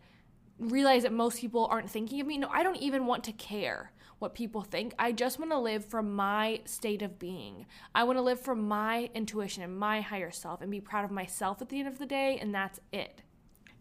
realize 0.58 1.04
that 1.04 1.12
most 1.12 1.38
people 1.38 1.68
aren't 1.70 1.90
thinking 1.90 2.20
of 2.20 2.26
me. 2.26 2.38
No, 2.38 2.48
I 2.48 2.64
don't 2.64 2.76
even 2.76 3.06
want 3.06 3.22
to 3.24 3.32
care 3.32 3.92
what 4.24 4.34
people 4.34 4.62
think. 4.62 4.94
I 4.98 5.12
just 5.12 5.38
want 5.38 5.50
to 5.52 5.58
live 5.58 5.84
from 5.84 6.16
my 6.16 6.62
state 6.64 7.02
of 7.02 7.18
being. 7.18 7.66
I 7.94 8.04
want 8.04 8.16
to 8.16 8.22
live 8.22 8.40
from 8.40 8.66
my 8.66 9.10
intuition 9.14 9.62
and 9.62 9.78
my 9.78 10.00
higher 10.00 10.30
self 10.30 10.62
and 10.62 10.70
be 10.70 10.80
proud 10.80 11.04
of 11.04 11.10
myself 11.10 11.60
at 11.60 11.68
the 11.68 11.78
end 11.78 11.88
of 11.88 11.98
the 11.98 12.06
day, 12.06 12.38
and 12.40 12.54
that's 12.54 12.80
it. 12.90 13.22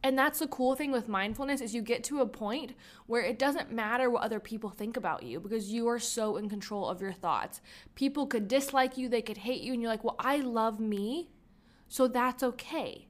And 0.03 0.19
that's 0.19 0.39
the 0.39 0.47
cool 0.47 0.75
thing 0.75 0.91
with 0.91 1.07
mindfulness 1.07 1.61
is 1.61 1.73
you 1.73 1.81
get 1.81 2.03
to 2.05 2.19
a 2.19 2.27
point 2.27 2.73
where 3.07 3.21
it 3.21 3.39
doesn't 3.39 3.71
matter 3.71 4.09
what 4.09 4.21
other 4.21 4.41
people 4.41 4.69
think 4.69 4.97
about 4.97 5.23
you 5.23 5.39
because 5.39 5.71
you 5.71 5.87
are 5.87 5.97
so 5.97 6.35
in 6.35 6.49
control 6.49 6.89
of 6.89 7.01
your 7.01 7.13
thoughts. 7.13 7.61
People 7.95 8.27
could 8.27 8.49
dislike 8.49 8.97
you, 8.97 9.07
they 9.07 9.21
could 9.21 9.37
hate 9.37 9.61
you, 9.61 9.71
and 9.71 9.81
you're 9.81 9.89
like, 9.89 10.03
"Well, 10.03 10.17
I 10.19 10.37
love 10.37 10.77
me." 10.77 11.29
So 11.87 12.09
that's 12.09 12.43
okay. 12.43 13.07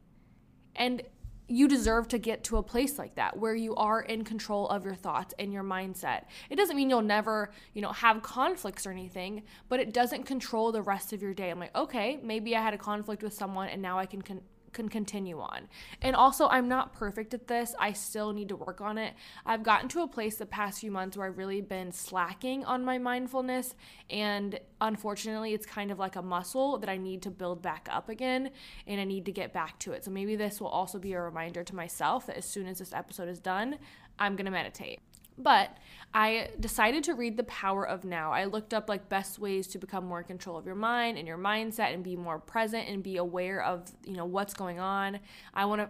And 0.76 1.02
you 1.48 1.68
deserve 1.68 2.08
to 2.10 2.18
get 2.18 2.44
to 2.46 2.58
a 2.58 2.64
place 2.64 2.98
like 2.98 3.16
that 3.16 3.38
where 3.38 3.56
you 3.56 3.76
are 3.76 4.02
in 4.02 4.24
control 4.24 4.68
of 4.70 4.86
your 4.86 4.96
thoughts 4.96 5.34
and 5.38 5.52
your 5.52 5.64
mindset. 5.64 6.24
It 6.50 6.56
doesn't 6.56 6.76
mean 6.76 6.90
you'll 6.90 7.02
never, 7.02 7.52
you 7.74 7.82
know, 7.82 7.92
have 7.92 8.22
conflicts 8.22 8.88
or 8.88 8.92
anything, 8.92 9.44
but 9.70 9.80
it 9.80 9.94
doesn't 9.94 10.24
control 10.24 10.72
the 10.72 10.82
rest 10.82 11.14
of 11.14 11.22
your 11.22 11.34
day. 11.34 11.50
I'm 11.50 11.60
like, 11.60 11.76
okay, 11.76 12.20
maybe 12.24 12.56
I 12.56 12.62
had 12.62 12.74
a 12.74 12.78
conflict 12.78 13.24
with 13.24 13.34
someone 13.34 13.70
and 13.70 13.82
now 13.82 14.00
I 14.00 14.06
can 14.06 14.22
con- 14.22 14.42
can 14.74 14.90
continue 14.90 15.40
on. 15.40 15.68
And 16.02 16.16
also, 16.16 16.48
I'm 16.48 16.68
not 16.68 16.94
perfect 16.94 17.34
at 17.34 17.48
this. 17.48 17.74
I 17.80 17.94
still 17.94 18.34
need 18.34 18.50
to 18.50 18.56
work 18.56 18.82
on 18.82 18.98
it. 18.98 19.14
I've 19.46 19.64
gotten 19.64 19.88
to 19.90 20.02
a 20.02 20.08
place 20.08 20.36
the 20.36 20.46
past 20.46 20.82
few 20.82 20.92
months 20.92 21.16
where 21.16 21.28
I've 21.28 21.38
really 21.38 21.62
been 21.62 21.92
slacking 21.92 22.66
on 22.66 22.84
my 22.84 22.98
mindfulness. 22.98 23.76
And 24.10 24.60
unfortunately, 24.82 25.54
it's 25.54 25.66
kind 25.66 25.92
of 25.92 26.00
like 26.00 26.16
a 26.16 26.22
muscle 26.22 26.78
that 26.80 26.90
I 26.90 26.98
need 26.98 27.22
to 27.24 27.32
build 27.32 27.62
back 27.62 27.88
up 27.92 28.10
again 28.10 28.52
and 28.88 29.00
I 29.00 29.04
need 29.04 29.26
to 29.26 29.32
get 29.32 29.54
back 29.54 29.80
to 29.80 29.94
it. 29.94 30.04
So 30.04 30.12
maybe 30.12 30.36
this 30.36 30.60
will 30.60 30.68
also 30.68 31.00
be 31.00 31.14
a 31.14 31.22
reminder 31.22 31.64
to 31.64 31.76
myself 31.76 32.26
that 32.28 32.38
as 32.38 32.46
soon 32.46 32.68
as 32.68 32.80
this 32.80 32.94
episode 32.94 33.30
is 33.30 33.40
done, 33.40 33.78
I'm 34.20 34.36
going 34.36 34.46
to 34.46 34.52
meditate. 34.52 35.00
But 35.38 35.78
I 36.14 36.50
decided 36.60 37.04
to 37.06 37.16
read 37.16 37.38
The 37.38 37.44
Power 37.44 37.88
of 37.88 38.04
Now. 38.04 38.32
I 38.32 38.46
looked 38.46 38.74
up 38.74 38.88
like 38.88 39.10
best 39.10 39.40
ways 39.40 39.68
to 39.68 39.80
become 39.80 40.06
more 40.06 40.20
in 40.20 40.26
control 40.26 40.58
of 40.58 40.66
your 40.66 40.76
mind 40.76 41.18
and 41.18 41.28
your 41.28 41.38
mindset 41.38 41.94
and 41.94 42.04
be 42.04 42.16
more 42.16 42.40
present 42.40 42.88
and 42.88 43.02
be 43.02 43.18
aware 43.18 43.64
of, 43.64 43.92
you 44.06 44.16
know, 44.16 44.26
what's 44.26 44.54
going 44.54 44.80
on. 44.80 45.20
I 45.54 45.66
want 45.66 45.82
to 45.82 45.90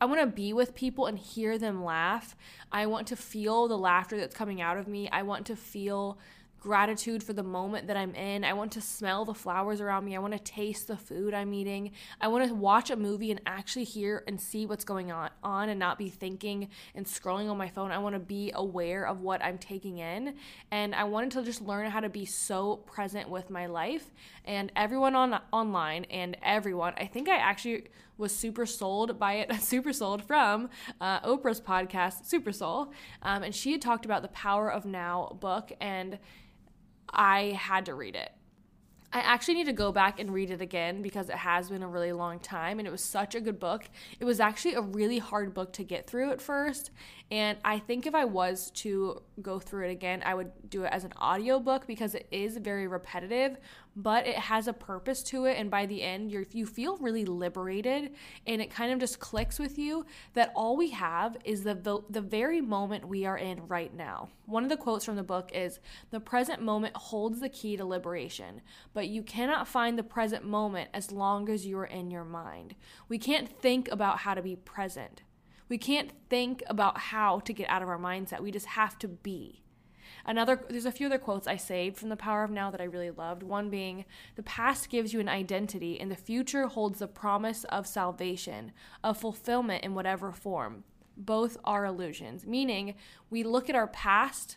I 0.00 0.04
want 0.04 0.20
to 0.20 0.26
be 0.26 0.52
with 0.52 0.74
people 0.74 1.06
and 1.06 1.16
hear 1.16 1.58
them 1.58 1.84
laugh. 1.84 2.36
I 2.72 2.86
want 2.86 3.06
to 3.06 3.16
feel 3.16 3.68
the 3.68 3.78
laughter 3.78 4.18
that's 4.18 4.34
coming 4.34 4.60
out 4.60 4.76
of 4.76 4.88
me. 4.88 5.08
I 5.10 5.22
want 5.22 5.46
to 5.46 5.54
feel 5.54 6.18
gratitude 6.62 7.24
for 7.24 7.32
the 7.32 7.42
moment 7.42 7.88
that 7.88 7.96
I'm 7.96 8.14
in. 8.14 8.44
I 8.44 8.52
want 8.52 8.70
to 8.72 8.80
smell 8.80 9.24
the 9.24 9.34
flowers 9.34 9.80
around 9.80 10.04
me. 10.04 10.14
I 10.14 10.20
want 10.20 10.32
to 10.32 10.38
taste 10.38 10.86
the 10.86 10.96
food 10.96 11.34
I'm 11.34 11.52
eating. 11.52 11.90
I 12.20 12.28
want 12.28 12.46
to 12.46 12.54
watch 12.54 12.88
a 12.90 12.94
movie 12.94 13.32
and 13.32 13.40
actually 13.46 13.82
hear 13.82 14.22
and 14.28 14.40
see 14.40 14.64
what's 14.64 14.84
going 14.84 15.10
on, 15.10 15.30
on 15.42 15.70
and 15.70 15.80
not 15.80 15.98
be 15.98 16.08
thinking 16.08 16.68
and 16.94 17.04
scrolling 17.04 17.50
on 17.50 17.58
my 17.58 17.68
phone. 17.68 17.90
I 17.90 17.98
want 17.98 18.14
to 18.14 18.20
be 18.20 18.52
aware 18.54 19.08
of 19.08 19.22
what 19.22 19.44
I'm 19.44 19.58
taking 19.58 19.98
in. 19.98 20.36
And 20.70 20.94
I 20.94 21.02
wanted 21.02 21.32
to 21.32 21.42
just 21.42 21.62
learn 21.62 21.90
how 21.90 21.98
to 21.98 22.08
be 22.08 22.24
so 22.24 22.76
present 22.76 23.28
with 23.28 23.50
my 23.50 23.66
life. 23.66 24.12
And 24.44 24.70
everyone 24.76 25.16
on 25.16 25.40
online 25.52 26.04
and 26.12 26.36
everyone, 26.44 26.94
I 26.96 27.06
think 27.06 27.28
I 27.28 27.38
actually 27.38 27.88
was 28.18 28.34
super 28.34 28.66
sold 28.66 29.18
by 29.18 29.32
it, 29.34 29.52
super 29.60 29.92
sold 29.92 30.22
from 30.22 30.70
uh, 31.00 31.20
Oprah's 31.22 31.60
podcast, 31.60 32.24
Super 32.26 32.52
Soul. 32.52 32.92
Um, 33.22 33.42
and 33.42 33.52
she 33.52 33.72
had 33.72 33.82
talked 33.82 34.04
about 34.04 34.22
the 34.22 34.28
Power 34.28 34.70
of 34.70 34.84
Now 34.86 35.36
book. 35.40 35.72
And 35.80 36.20
I 37.12 37.58
had 37.58 37.86
to 37.86 37.94
read 37.94 38.16
it. 38.16 38.32
I 39.14 39.20
actually 39.20 39.54
need 39.54 39.66
to 39.66 39.74
go 39.74 39.92
back 39.92 40.18
and 40.18 40.32
read 40.32 40.50
it 40.50 40.62
again 40.62 41.02
because 41.02 41.28
it 41.28 41.36
has 41.36 41.68
been 41.68 41.82
a 41.82 41.88
really 41.88 42.12
long 42.12 42.38
time 42.38 42.78
and 42.78 42.88
it 42.88 42.90
was 42.90 43.04
such 43.04 43.34
a 43.34 43.40
good 43.42 43.60
book. 43.60 43.84
It 44.18 44.24
was 44.24 44.40
actually 44.40 44.74
a 44.74 44.80
really 44.80 45.18
hard 45.18 45.52
book 45.52 45.74
to 45.74 45.84
get 45.84 46.06
through 46.06 46.30
at 46.30 46.40
first. 46.40 46.90
And 47.30 47.58
I 47.62 47.78
think 47.78 48.06
if 48.06 48.14
I 48.14 48.24
was 48.24 48.70
to 48.76 49.22
go 49.42 49.58
through 49.58 49.88
it 49.88 49.90
again, 49.90 50.22
I 50.24 50.34
would 50.34 50.50
do 50.70 50.84
it 50.84 50.92
as 50.92 51.04
an 51.04 51.12
audio 51.18 51.60
book 51.60 51.86
because 51.86 52.14
it 52.14 52.26
is 52.30 52.56
very 52.56 52.86
repetitive, 52.86 53.58
but 53.94 54.26
it 54.26 54.36
has 54.36 54.68
a 54.68 54.72
purpose 54.72 55.22
to 55.22 55.44
it. 55.44 55.58
And 55.58 55.70
by 55.70 55.86
the 55.86 56.02
end, 56.02 56.30
you 56.30 56.46
you 56.52 56.66
feel 56.66 56.96
really 56.98 57.24
liberated 57.24 58.14
and 58.46 58.62
it 58.62 58.70
kind 58.70 58.92
of 58.92 58.98
just 58.98 59.20
clicks 59.20 59.58
with 59.58 59.78
you 59.78 60.06
that 60.34 60.52
all 60.54 60.76
we 60.76 60.90
have 60.90 61.36
is 61.44 61.64
the, 61.64 61.74
the, 61.74 62.00
the 62.08 62.20
very 62.20 62.60
moment 62.60 63.06
we 63.06 63.26
are 63.26 63.36
in 63.36 63.66
right 63.66 63.94
now. 63.94 64.28
One 64.46 64.64
of 64.64 64.70
the 64.70 64.76
quotes 64.76 65.04
from 65.04 65.16
the 65.16 65.22
book 65.22 65.50
is 65.54 65.80
The 66.10 66.20
present 66.20 66.62
moment 66.62 66.96
holds 66.96 67.40
the 67.40 67.48
key 67.48 67.76
to 67.76 67.84
liberation, 67.84 68.62
but 68.94 69.08
you 69.08 69.22
cannot 69.22 69.68
find 69.68 69.98
the 69.98 70.02
present 70.02 70.44
moment 70.44 70.90
as 70.94 71.12
long 71.12 71.48
as 71.48 71.66
you 71.66 71.78
are 71.78 71.86
in 71.86 72.10
your 72.10 72.24
mind. 72.24 72.74
We 73.08 73.18
can't 73.18 73.48
think 73.48 73.88
about 73.90 74.18
how 74.18 74.34
to 74.34 74.42
be 74.42 74.56
present. 74.56 75.22
We 75.68 75.78
can't 75.78 76.10
think 76.28 76.62
about 76.66 76.98
how 76.98 77.40
to 77.40 77.52
get 77.52 77.68
out 77.68 77.82
of 77.82 77.88
our 77.88 77.98
mindset. 77.98 78.40
We 78.40 78.50
just 78.50 78.66
have 78.66 78.98
to 78.98 79.08
be. 79.08 79.62
Another, 80.24 80.64
there's 80.68 80.86
a 80.86 80.92
few 80.92 81.06
other 81.06 81.18
quotes 81.18 81.46
I 81.46 81.56
saved 81.56 81.96
from 81.96 82.08
The 82.08 82.16
Power 82.16 82.44
of 82.44 82.50
Now 82.50 82.70
that 82.70 82.80
I 82.80 82.84
really 82.84 83.10
loved. 83.10 83.42
One 83.42 83.70
being, 83.70 84.04
The 84.36 84.42
past 84.42 84.90
gives 84.90 85.12
you 85.12 85.20
an 85.20 85.28
identity, 85.28 86.00
and 86.00 86.10
the 86.10 86.16
future 86.16 86.66
holds 86.66 87.00
the 87.00 87.08
promise 87.08 87.64
of 87.64 87.86
salvation, 87.86 88.72
of 89.02 89.18
fulfillment 89.18 89.84
in 89.84 89.94
whatever 89.94 90.32
form. 90.32 90.84
Both 91.16 91.56
are 91.64 91.84
illusions, 91.84 92.46
meaning 92.46 92.94
we 93.30 93.42
look 93.42 93.68
at 93.68 93.76
our 93.76 93.88
past 93.88 94.56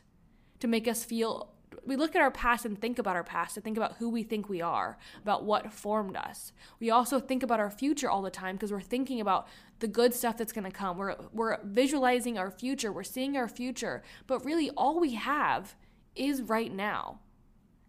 to 0.59 0.67
make 0.67 0.87
us 0.87 1.03
feel 1.03 1.54
we 1.85 1.95
look 1.95 2.15
at 2.15 2.21
our 2.21 2.31
past 2.31 2.65
and 2.65 2.79
think 2.79 2.99
about 2.99 3.15
our 3.15 3.23
past 3.23 3.55
to 3.55 3.61
think 3.61 3.77
about 3.77 3.97
who 3.97 4.09
we 4.09 4.23
think 4.23 4.49
we 4.49 4.61
are, 4.61 4.97
about 5.21 5.43
what 5.43 5.73
formed 5.73 6.15
us. 6.15 6.51
We 6.79 6.89
also 6.89 7.19
think 7.19 7.43
about 7.43 7.59
our 7.59 7.71
future 7.71 8.09
all 8.09 8.21
the 8.21 8.29
time 8.29 8.55
because 8.55 8.71
we're 8.71 8.81
thinking 8.81 9.19
about 9.19 9.47
the 9.79 9.87
good 9.87 10.13
stuff 10.13 10.37
that's 10.37 10.53
going 10.53 10.63
to 10.63 10.71
come. 10.71 10.97
We're 10.97 11.15
we're 11.33 11.57
visualizing 11.63 12.37
our 12.37 12.51
future, 12.51 12.91
we're 12.91 13.03
seeing 13.03 13.35
our 13.35 13.47
future, 13.47 14.03
but 14.27 14.45
really 14.45 14.69
all 14.71 14.99
we 14.99 15.15
have 15.15 15.75
is 16.15 16.41
right 16.41 16.73
now. 16.73 17.19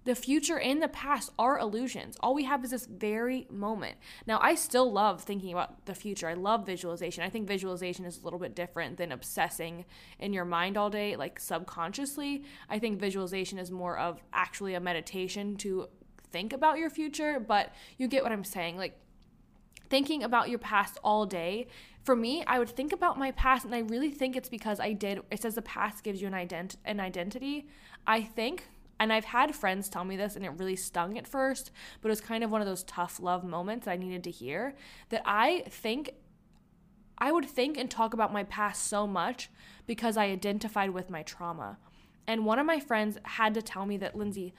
The 0.06 0.14
future 0.14 0.60
and 0.60 0.80
the 0.80 0.86
past 0.86 1.32
are 1.36 1.58
illusions. 1.58 2.16
All 2.20 2.32
we 2.32 2.44
have 2.44 2.64
is 2.64 2.70
this 2.70 2.86
very 2.86 3.48
moment. 3.50 3.96
Now, 4.24 4.38
I 4.40 4.54
still 4.54 4.90
love 4.90 5.20
thinking 5.20 5.52
about 5.52 5.84
the 5.86 5.96
future. 5.96 6.28
I 6.28 6.34
love 6.34 6.64
visualization. 6.64 7.24
I 7.24 7.28
think 7.28 7.48
visualization 7.48 8.04
is 8.04 8.20
a 8.20 8.22
little 8.22 8.38
bit 8.38 8.54
different 8.54 8.98
than 8.98 9.10
obsessing 9.10 9.84
in 10.20 10.32
your 10.32 10.44
mind 10.44 10.76
all 10.76 10.90
day, 10.90 11.16
like 11.16 11.40
subconsciously. 11.40 12.44
I 12.70 12.78
think 12.78 13.00
visualization 13.00 13.58
is 13.58 13.72
more 13.72 13.98
of 13.98 14.22
actually 14.32 14.74
a 14.74 14.80
meditation 14.80 15.56
to 15.56 15.88
think 16.30 16.52
about 16.52 16.78
your 16.78 16.88
future, 16.88 17.40
but 17.40 17.74
you 17.98 18.06
get 18.06 18.22
what 18.22 18.30
I'm 18.30 18.44
saying. 18.44 18.76
Like, 18.76 18.96
thinking 19.90 20.22
about 20.22 20.48
your 20.48 20.58
past 20.58 20.98
all 21.04 21.26
day 21.26 21.64
for 22.02 22.16
me 22.16 22.42
i 22.48 22.58
would 22.58 22.68
think 22.68 22.92
about 22.92 23.16
my 23.16 23.30
past 23.30 23.64
and 23.64 23.72
i 23.72 23.78
really 23.78 24.10
think 24.10 24.34
it's 24.34 24.48
because 24.48 24.80
i 24.80 24.92
did 24.92 25.20
it 25.30 25.40
says 25.40 25.54
the 25.54 25.62
past 25.62 26.02
gives 26.02 26.20
you 26.20 26.26
an 26.26 26.32
ident- 26.32 26.74
an 26.84 26.98
identity 26.98 27.68
i 28.04 28.20
think 28.20 28.64
and 28.98 29.12
I've 29.12 29.26
had 29.26 29.54
friends 29.54 29.88
tell 29.88 30.04
me 30.04 30.16
this 30.16 30.36
and 30.36 30.44
it 30.44 30.52
really 30.56 30.76
stung 30.76 31.18
at 31.18 31.26
first, 31.26 31.70
but 32.00 32.08
it 32.08 32.10
was 32.10 32.20
kind 32.20 32.42
of 32.42 32.50
one 32.50 32.60
of 32.60 32.66
those 32.66 32.84
tough 32.84 33.20
love 33.20 33.44
moments 33.44 33.86
I 33.86 33.96
needed 33.96 34.24
to 34.24 34.30
hear 34.30 34.74
that 35.10 35.22
I 35.24 35.64
think 35.68 36.10
I 37.18 37.32
would 37.32 37.46
think 37.46 37.78
and 37.78 37.90
talk 37.90 38.14
about 38.14 38.32
my 38.32 38.44
past 38.44 38.86
so 38.86 39.06
much 39.06 39.50
because 39.86 40.16
I 40.16 40.26
identified 40.26 40.90
with 40.90 41.10
my 41.10 41.22
trauma. 41.22 41.78
And 42.26 42.44
one 42.44 42.58
of 42.58 42.66
my 42.66 42.80
friends 42.80 43.18
had 43.22 43.54
to 43.54 43.62
tell 43.62 43.86
me 43.86 43.96
that, 43.98 44.16
Lindsay, 44.16 44.52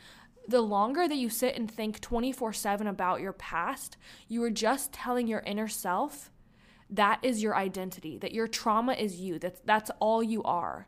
the 0.47 0.62
longer 0.62 1.08
that 1.08 1.17
you 1.17 1.30
sit 1.30 1.56
and 1.56 1.69
think 1.69 2.00
24 2.00 2.54
7 2.54 2.88
about 2.88 3.21
your 3.21 3.34
past, 3.34 3.97
you 4.28 4.41
are 4.43 4.50
just 4.50 4.93
telling 4.93 5.28
your 5.28 5.41
inner 5.41 5.67
self 5.67 6.32
that 6.89 7.19
is 7.21 7.43
your 7.43 7.56
identity, 7.56 8.17
that 8.17 8.34
your 8.34 8.47
trauma 8.47 8.93
is 8.93 9.19
you, 9.19 9.38
that's, 9.39 9.60
that's 9.65 9.91
all 10.00 10.23
you 10.23 10.41
are. 10.43 10.88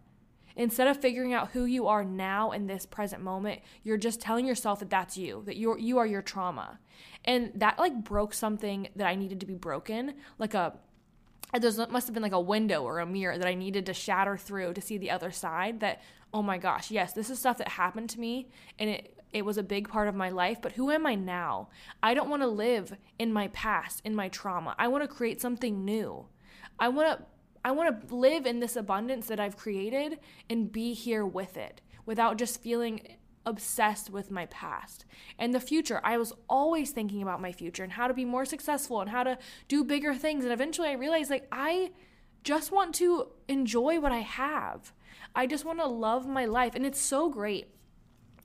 Instead 0.55 0.87
of 0.87 0.97
figuring 0.97 1.33
out 1.33 1.51
who 1.51 1.65
you 1.65 1.87
are 1.87 2.03
now 2.03 2.51
in 2.51 2.67
this 2.67 2.85
present 2.85 3.21
moment, 3.21 3.61
you're 3.83 3.97
just 3.97 4.19
telling 4.19 4.45
yourself 4.45 4.79
that 4.79 4.89
that's 4.89 5.17
you, 5.17 5.43
that 5.45 5.57
you're 5.57 5.77
you 5.77 5.97
are 5.97 6.05
your 6.05 6.21
trauma. 6.21 6.79
And 7.25 7.51
that 7.55 7.79
like 7.79 8.03
broke 8.03 8.33
something 8.33 8.89
that 8.95 9.07
I 9.07 9.15
needed 9.15 9.39
to 9.41 9.45
be 9.45 9.55
broken, 9.55 10.15
like 10.37 10.53
a 10.53 10.73
there 11.57 11.87
must 11.87 12.07
have 12.07 12.13
been 12.13 12.23
like 12.23 12.31
a 12.31 12.39
window 12.39 12.83
or 12.83 12.99
a 12.99 13.05
mirror 13.05 13.37
that 13.37 13.47
I 13.47 13.55
needed 13.55 13.87
to 13.87 13.93
shatter 13.93 14.37
through 14.37 14.73
to 14.73 14.81
see 14.81 14.97
the 14.97 15.09
other 15.09 15.31
side 15.31 15.79
that 15.79 16.01
oh 16.31 16.43
my 16.43 16.59
gosh, 16.59 16.91
yes, 16.91 17.13
this 17.13 17.31
is 17.31 17.39
stuff 17.39 17.57
that 17.57 17.69
happened 17.69 18.09
to 18.11 18.19
me 18.19 18.49
and 18.77 18.89
it 18.89 19.15
it 19.31 19.45
was 19.45 19.57
a 19.57 19.63
big 19.63 19.87
part 19.87 20.07
of 20.07 20.15
my 20.15 20.29
life, 20.29 20.59
but 20.61 20.71
who 20.71 20.89
am 20.89 21.05
I 21.05 21.13
now? 21.15 21.69
I 22.01 22.13
don't 22.15 22.29
want 22.29 22.41
to 22.41 22.47
live 22.47 22.97
in 23.19 23.31
my 23.31 23.47
past, 23.49 24.01
in 24.03 24.15
my 24.15 24.27
trauma. 24.27 24.75
I 24.79 24.87
want 24.87 25.03
to 25.03 25.07
create 25.07 25.39
something 25.39 25.85
new. 25.85 26.25
I 26.79 26.89
want 26.89 27.19
to 27.19 27.25
I 27.63 27.71
want 27.71 28.07
to 28.07 28.15
live 28.15 28.45
in 28.45 28.59
this 28.59 28.75
abundance 28.75 29.27
that 29.27 29.39
I've 29.39 29.57
created 29.57 30.19
and 30.49 30.71
be 30.71 30.93
here 30.93 31.25
with 31.25 31.57
it 31.57 31.81
without 32.05 32.37
just 32.37 32.61
feeling 32.61 33.01
obsessed 33.45 34.09
with 34.09 34.31
my 34.31 34.45
past. 34.47 35.05
And 35.37 35.53
the 35.53 35.59
future, 35.59 35.99
I 36.03 36.17
was 36.17 36.33
always 36.49 36.91
thinking 36.91 37.21
about 37.21 37.41
my 37.41 37.51
future 37.51 37.83
and 37.83 37.93
how 37.93 38.07
to 38.07 38.13
be 38.13 38.25
more 38.25 38.45
successful 38.45 39.01
and 39.01 39.09
how 39.09 39.23
to 39.23 39.37
do 39.67 39.83
bigger 39.83 40.13
things. 40.13 40.43
And 40.43 40.53
eventually 40.53 40.89
I 40.89 40.93
realized 40.93 41.29
like 41.29 41.47
I 41.51 41.91
just 42.43 42.71
want 42.71 42.95
to 42.95 43.27
enjoy 43.47 43.99
what 43.99 44.11
I 44.11 44.19
have. 44.19 44.93
I 45.35 45.47
just 45.47 45.65
want 45.65 45.79
to 45.79 45.87
love 45.87 46.27
my 46.27 46.45
life. 46.45 46.75
And 46.75 46.85
it's 46.85 47.01
so 47.01 47.29
great. 47.29 47.67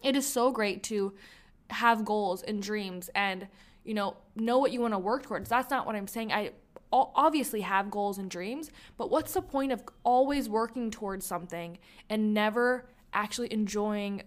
It 0.03 0.17
is 0.17 0.27
so 0.27 0.51
great 0.51 0.83
to 0.85 1.15
have 1.71 2.05
goals 2.05 2.43
and 2.43 2.63
dreams 2.63 3.11
and, 3.15 3.49
you 3.85 3.95
know, 3.95 4.17
know 4.37 4.59
what 4.59 4.73
you 4.73 4.81
want 4.81 4.95
to 4.95 4.99
work 4.99 5.23
towards. 5.23 5.49
That's 5.49 5.71
not 5.71 5.87
what 5.87 5.97
I'm 5.97 6.07
saying. 6.07 6.33
I 6.33 6.51
obviously 6.95 7.63
have 7.63 7.91
goals 7.91 8.19
and 8.19 8.31
dreams, 8.31 8.71
but 8.97 9.11
what's 9.11 9.35
the 9.35 9.43
point 9.43 9.73
of 9.73 9.83
always 10.05 10.49
working 10.49 10.91
towards 10.91 11.27
something 11.27 11.79
and 12.09 12.33
never 12.33 12.87
actually 13.13 13.53
enjoying 13.53 14.23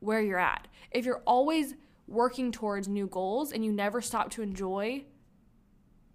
where 0.00 0.22
you're 0.22 0.38
at? 0.38 0.68
If 0.90 1.04
you're 1.04 1.22
always 1.26 1.74
working 2.06 2.50
towards 2.50 2.88
new 2.88 3.06
goals 3.06 3.52
and 3.52 3.64
you 3.64 3.72
never 3.72 4.00
stop 4.00 4.30
to 4.30 4.42
enjoy 4.42 5.04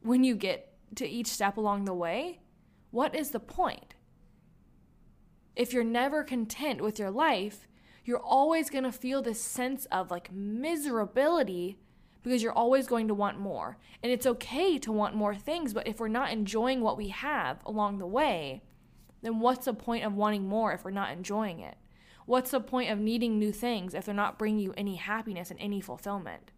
when 0.02 0.24
you 0.24 0.36
get 0.36 0.74
to 0.96 1.08
each 1.08 1.28
step 1.28 1.58
along 1.58 1.86
the 1.86 1.94
way, 1.94 2.40
what 2.92 3.16
is 3.16 3.32
the 3.32 3.40
point? 3.40 3.96
If 5.56 5.74
you're 5.74 5.84
never 5.84 6.24
content 6.24 6.82
with 6.82 6.98
your 6.98 7.12
life, 7.12 7.68
you're 8.06 8.20
always 8.20 8.70
going 8.70 8.84
to 8.84 8.92
feel 8.92 9.22
this 9.22 9.42
sense 9.42 9.86
of 9.86 10.12
like 10.12 10.34
miserability 10.34 11.78
because 12.24 12.42
you're 12.42 12.54
always 12.54 12.88
going 12.88 13.08
to 13.10 13.14
want 13.14 13.40
more. 13.40 13.78
And 14.02 14.12
it's 14.12 14.26
okay 14.26 14.80
to 14.80 14.92
want 14.92 15.16
more 15.16 15.36
things, 15.36 15.74
but 15.74 15.88
if 15.88 16.00
we're 16.00 16.08
not 16.08 16.32
enjoying 16.32 16.82
what 16.82 16.98
we 16.98 17.10
have 17.10 17.60
along 17.66 18.00
the 18.00 18.08
way, 18.08 18.64
then 19.22 19.40
what's 19.40 19.66
the 19.66 19.74
point 19.74 20.04
of 20.04 20.16
wanting 20.16 20.48
more 20.48 20.74
if 20.74 20.84
we're 20.84 20.92
not 20.92 21.12
enjoying 21.12 21.60
it? 21.60 21.78
What's 22.26 22.52
the 22.52 22.62
point 22.62 22.90
of 22.90 23.00
needing 23.00 23.38
new 23.38 23.52
things 23.52 23.94
if 23.94 24.06
they're 24.06 24.16
not 24.16 24.40
bringing 24.40 24.60
you 24.60 24.74
any 24.78 24.96
happiness 24.96 25.52
and 25.52 25.60
any 25.60 25.82
fulfillment? 25.82 26.52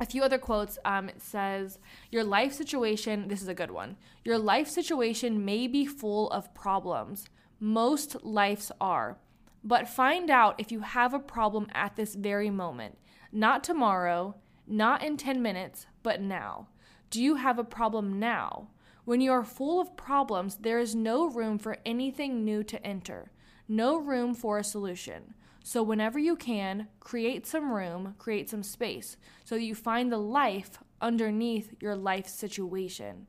A 0.00 0.06
few 0.06 0.22
other 0.22 0.38
quotes. 0.38 0.78
Um, 0.84 1.08
it 1.08 1.20
says, 1.20 1.78
Your 2.10 2.24
life 2.24 2.52
situation, 2.52 3.28
this 3.28 3.42
is 3.42 3.48
a 3.48 3.54
good 3.54 3.70
one. 3.70 3.96
Your 4.24 4.38
life 4.38 4.68
situation 4.68 5.44
may 5.44 5.66
be 5.66 5.86
full 5.86 6.30
of 6.30 6.54
problems. 6.54 7.26
Most 7.60 8.24
lives 8.24 8.72
are. 8.80 9.18
But 9.62 9.88
find 9.88 10.30
out 10.30 10.56
if 10.58 10.70
you 10.70 10.80
have 10.80 11.14
a 11.14 11.18
problem 11.18 11.68
at 11.72 11.96
this 11.96 12.14
very 12.14 12.50
moment. 12.50 12.98
Not 13.36 13.64
tomorrow, 13.64 14.36
not 14.64 15.02
in 15.02 15.16
10 15.16 15.42
minutes, 15.42 15.86
but 16.04 16.20
now. 16.20 16.68
Do 17.10 17.20
you 17.20 17.34
have 17.34 17.58
a 17.58 17.64
problem 17.64 18.20
now? 18.20 18.68
When 19.04 19.20
you 19.20 19.32
are 19.32 19.42
full 19.42 19.80
of 19.80 19.96
problems, 19.96 20.58
there 20.58 20.78
is 20.78 20.94
no 20.94 21.28
room 21.28 21.58
for 21.58 21.78
anything 21.84 22.44
new 22.44 22.62
to 22.62 22.86
enter, 22.86 23.32
no 23.66 23.96
room 23.98 24.36
for 24.36 24.58
a 24.58 24.64
solution. 24.64 25.34
So, 25.64 25.82
whenever 25.82 26.16
you 26.16 26.36
can, 26.36 26.86
create 27.00 27.44
some 27.44 27.72
room, 27.72 28.14
create 28.18 28.48
some 28.48 28.62
space, 28.62 29.16
so 29.44 29.56
you 29.56 29.74
find 29.74 30.12
the 30.12 30.18
life 30.18 30.78
underneath 31.00 31.74
your 31.80 31.96
life 31.96 32.28
situation. 32.28 33.26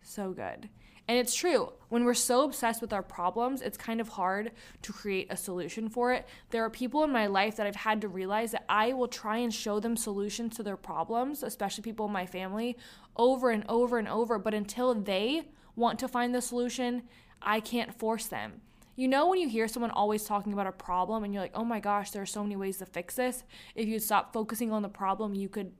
So 0.00 0.30
good. 0.30 0.68
And 1.06 1.18
it's 1.18 1.34
true. 1.34 1.72
When 1.90 2.04
we're 2.04 2.14
so 2.14 2.44
obsessed 2.44 2.80
with 2.80 2.92
our 2.92 3.02
problems, 3.02 3.60
it's 3.60 3.76
kind 3.76 4.00
of 4.00 4.08
hard 4.08 4.52
to 4.82 4.92
create 4.92 5.26
a 5.30 5.36
solution 5.36 5.88
for 5.90 6.12
it. 6.12 6.26
There 6.50 6.64
are 6.64 6.70
people 6.70 7.04
in 7.04 7.12
my 7.12 7.26
life 7.26 7.56
that 7.56 7.66
I've 7.66 7.76
had 7.76 8.00
to 8.00 8.08
realize 8.08 8.52
that 8.52 8.64
I 8.68 8.94
will 8.94 9.08
try 9.08 9.38
and 9.38 9.52
show 9.52 9.80
them 9.80 9.96
solutions 9.96 10.56
to 10.56 10.62
their 10.62 10.78
problems, 10.78 11.42
especially 11.42 11.82
people 11.82 12.06
in 12.06 12.12
my 12.12 12.24
family, 12.24 12.78
over 13.16 13.50
and 13.50 13.64
over 13.68 13.98
and 13.98 14.08
over. 14.08 14.38
But 14.38 14.54
until 14.54 14.94
they 14.94 15.48
want 15.76 15.98
to 15.98 16.08
find 16.08 16.34
the 16.34 16.40
solution, 16.40 17.02
I 17.42 17.60
can't 17.60 17.94
force 17.94 18.26
them. 18.26 18.62
You 18.96 19.08
know, 19.08 19.28
when 19.28 19.40
you 19.40 19.48
hear 19.48 19.68
someone 19.68 19.90
always 19.90 20.24
talking 20.24 20.52
about 20.52 20.68
a 20.68 20.72
problem 20.72 21.24
and 21.24 21.34
you're 21.34 21.42
like, 21.42 21.56
oh 21.56 21.64
my 21.64 21.80
gosh, 21.80 22.12
there 22.12 22.22
are 22.22 22.26
so 22.26 22.42
many 22.42 22.56
ways 22.56 22.78
to 22.78 22.86
fix 22.86 23.16
this. 23.16 23.44
If 23.74 23.88
you 23.88 23.98
stop 23.98 24.32
focusing 24.32 24.72
on 24.72 24.82
the 24.82 24.88
problem, 24.88 25.34
you 25.34 25.48
could 25.48 25.72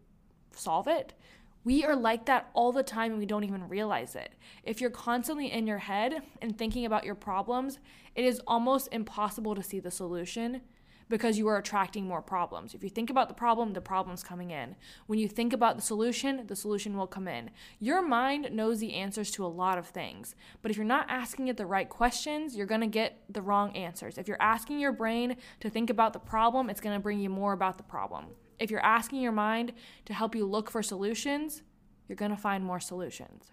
solve 0.55 0.89
it. 0.89 1.15
We 1.65 1.83
are 1.85 1.97
like 1.97 2.27
that 2.27 2.51
all 2.53 2.73
the 2.73 2.83
time 2.83 3.13
and 3.13 3.19
we 3.19 3.27
don't 3.27 3.45
even 3.45 3.69
realize 3.69 4.15
it. 4.17 4.35
If 4.65 4.81
you're 4.81 4.91
constantly 4.91 5.51
in 5.51 5.67
your 5.67 5.79
head 5.79 6.23
and 6.43 6.57
thinking 6.57 6.85
about 6.85 7.05
your 7.05 7.15
problems, 7.15 7.79
it 8.15 8.25
is 8.25 8.41
almost 8.47 8.89
impossible 8.93 9.55
to 9.55 9.63
see 9.63 9.81
the 9.81 9.91
solution 9.91 10.61
because 11.09 11.39
you 11.39 11.49
are 11.49 11.59
attracting 11.59 12.07
more 12.07 12.23
problems. 12.23 12.75
If 12.75 12.83
you 12.83 12.89
think 12.89 13.11
about 13.11 13.29
the 13.29 13.35
problem, 13.35 13.73
the 13.73 13.81
problem's 13.81 14.23
coming 14.23 14.51
in. 14.51 14.77
When 15.07 15.19
you 15.19 15.29
think 15.29 15.53
about 15.53 15.77
the 15.77 15.83
solution, 15.83 16.47
the 16.47 16.57
solution 16.57 16.97
will 16.97 17.07
come 17.07 17.29
in. 17.29 17.51
Your 17.79 18.03
mind 18.03 18.51
knows 18.53 18.81
the 18.81 18.95
answers 18.95 19.31
to 19.33 19.45
a 19.45 19.49
lot 19.49 19.79
of 19.79 19.87
things, 19.87 20.35
but 20.63 20.71
if 20.71 20.77
you're 20.77 20.85
not 20.85 21.07
asking 21.09 21.49
it 21.49 21.57
the 21.57 21.67
right 21.67 21.89
questions, 21.89 22.57
you're 22.57 22.67
to 22.81 22.87
get 22.87 23.23
the 23.29 23.43
wrong 23.43 23.75
answers. 23.77 24.19
If 24.19 24.29
you're 24.29 24.41
asking 24.41 24.81
your 24.81 24.93
brain 24.93 25.37
to 25.61 25.71
think 25.71 25.91
about 25.91 26.13
the 26.13 26.19
problem, 26.19 26.71
it's 26.71 26.81
to 26.95 27.03
bring 27.03 27.21
you 27.21 27.31
more 27.31 27.53
about 27.53 27.77
the 27.77 27.85
problem. 27.85 28.27
If 28.59 28.71
you're 28.71 28.85
asking 28.85 29.21
your 29.21 29.33
mind 29.33 29.73
to 30.07 30.15
help 30.15 30.35
you 30.35 30.47
look 30.47 30.71
for 30.71 30.83
solutions, 30.83 31.63
you're 32.09 32.17
going 32.17 32.31
to 32.31 32.37
find 32.37 32.65
more 32.65 32.81
solutions. 32.81 33.53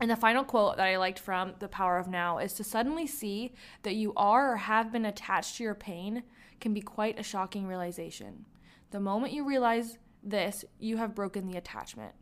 And 0.00 0.10
the 0.10 0.16
final 0.16 0.44
quote 0.44 0.76
that 0.76 0.86
I 0.86 0.96
liked 0.96 1.18
from 1.18 1.54
The 1.58 1.68
Power 1.68 1.98
of 1.98 2.08
Now 2.08 2.38
is 2.38 2.54
to 2.54 2.64
suddenly 2.64 3.06
see 3.06 3.52
that 3.82 3.96
you 3.96 4.14
are 4.16 4.54
or 4.54 4.56
have 4.56 4.92
been 4.92 5.04
attached 5.04 5.56
to 5.56 5.62
your 5.62 5.74
pain 5.74 6.22
can 6.58 6.72
be 6.72 6.80
quite 6.80 7.18
a 7.18 7.22
shocking 7.22 7.66
realization. 7.66 8.46
The 8.90 9.00
moment 9.00 9.34
you 9.34 9.46
realize 9.46 9.98
this, 10.22 10.64
you 10.78 10.96
have 10.96 11.14
broken 11.14 11.46
the 11.46 11.58
attachment. 11.58 12.14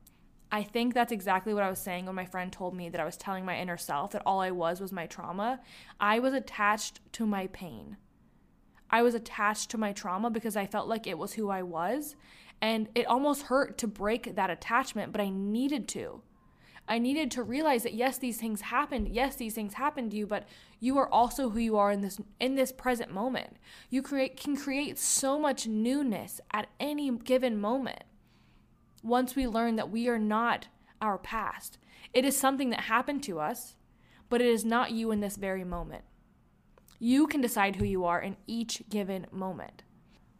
I 0.50 0.62
think 0.62 0.94
that's 0.94 1.12
exactly 1.12 1.52
what 1.52 1.62
I 1.62 1.70
was 1.70 1.78
saying 1.78 2.06
when 2.06 2.14
my 2.14 2.24
friend 2.24 2.50
told 2.50 2.74
me 2.74 2.88
that 2.88 3.00
I 3.00 3.04
was 3.04 3.16
telling 3.16 3.44
my 3.44 3.58
inner 3.58 3.76
self 3.76 4.12
that 4.12 4.22
all 4.24 4.40
I 4.40 4.50
was 4.50 4.80
was 4.80 4.92
my 4.92 5.06
trauma. 5.06 5.60
I 6.00 6.18
was 6.18 6.32
attached 6.32 7.00
to 7.12 7.26
my 7.26 7.48
pain. 7.48 7.96
I 8.90 9.02
was 9.02 9.14
attached 9.14 9.70
to 9.70 9.78
my 9.78 9.92
trauma 9.92 10.30
because 10.30 10.56
I 10.56 10.66
felt 10.66 10.88
like 10.88 11.06
it 11.06 11.18
was 11.18 11.34
who 11.34 11.50
I 11.50 11.62
was. 11.62 12.16
And 12.60 12.88
it 12.94 13.06
almost 13.06 13.42
hurt 13.42 13.78
to 13.78 13.86
break 13.86 14.34
that 14.34 14.50
attachment, 14.50 15.12
but 15.12 15.20
I 15.20 15.28
needed 15.28 15.86
to. 15.88 16.22
I 16.88 16.98
needed 16.98 17.30
to 17.32 17.42
realize 17.42 17.82
that 17.82 17.94
yes, 17.94 18.18
these 18.18 18.38
things 18.38 18.62
happened. 18.62 19.08
Yes, 19.08 19.36
these 19.36 19.54
things 19.54 19.74
happened 19.74 20.10
to 20.12 20.16
you, 20.16 20.26
but 20.26 20.48
you 20.80 20.96
are 20.98 21.08
also 21.08 21.50
who 21.50 21.58
you 21.58 21.76
are 21.76 21.92
in 21.92 22.00
this 22.00 22.18
in 22.40 22.54
this 22.54 22.72
present 22.72 23.12
moment. 23.12 23.56
You 23.90 24.00
create 24.00 24.40
can 24.40 24.56
create 24.56 24.98
so 24.98 25.38
much 25.38 25.66
newness 25.66 26.40
at 26.50 26.68
any 26.80 27.10
given 27.10 27.60
moment. 27.60 28.04
Once 29.02 29.36
we 29.36 29.46
learn 29.46 29.76
that 29.76 29.90
we 29.90 30.08
are 30.08 30.18
not 30.18 30.68
our 31.00 31.18
past. 31.18 31.78
It 32.12 32.24
is 32.24 32.36
something 32.36 32.70
that 32.70 32.80
happened 32.80 33.22
to 33.24 33.38
us, 33.38 33.76
but 34.28 34.40
it 34.40 34.48
is 34.48 34.64
not 34.64 34.92
you 34.92 35.10
in 35.10 35.20
this 35.20 35.36
very 35.36 35.64
moment. 35.64 36.04
You 36.98 37.26
can 37.26 37.40
decide 37.40 37.76
who 37.76 37.84
you 37.84 38.04
are 38.04 38.20
in 38.20 38.36
each 38.46 38.82
given 38.88 39.26
moment. 39.30 39.82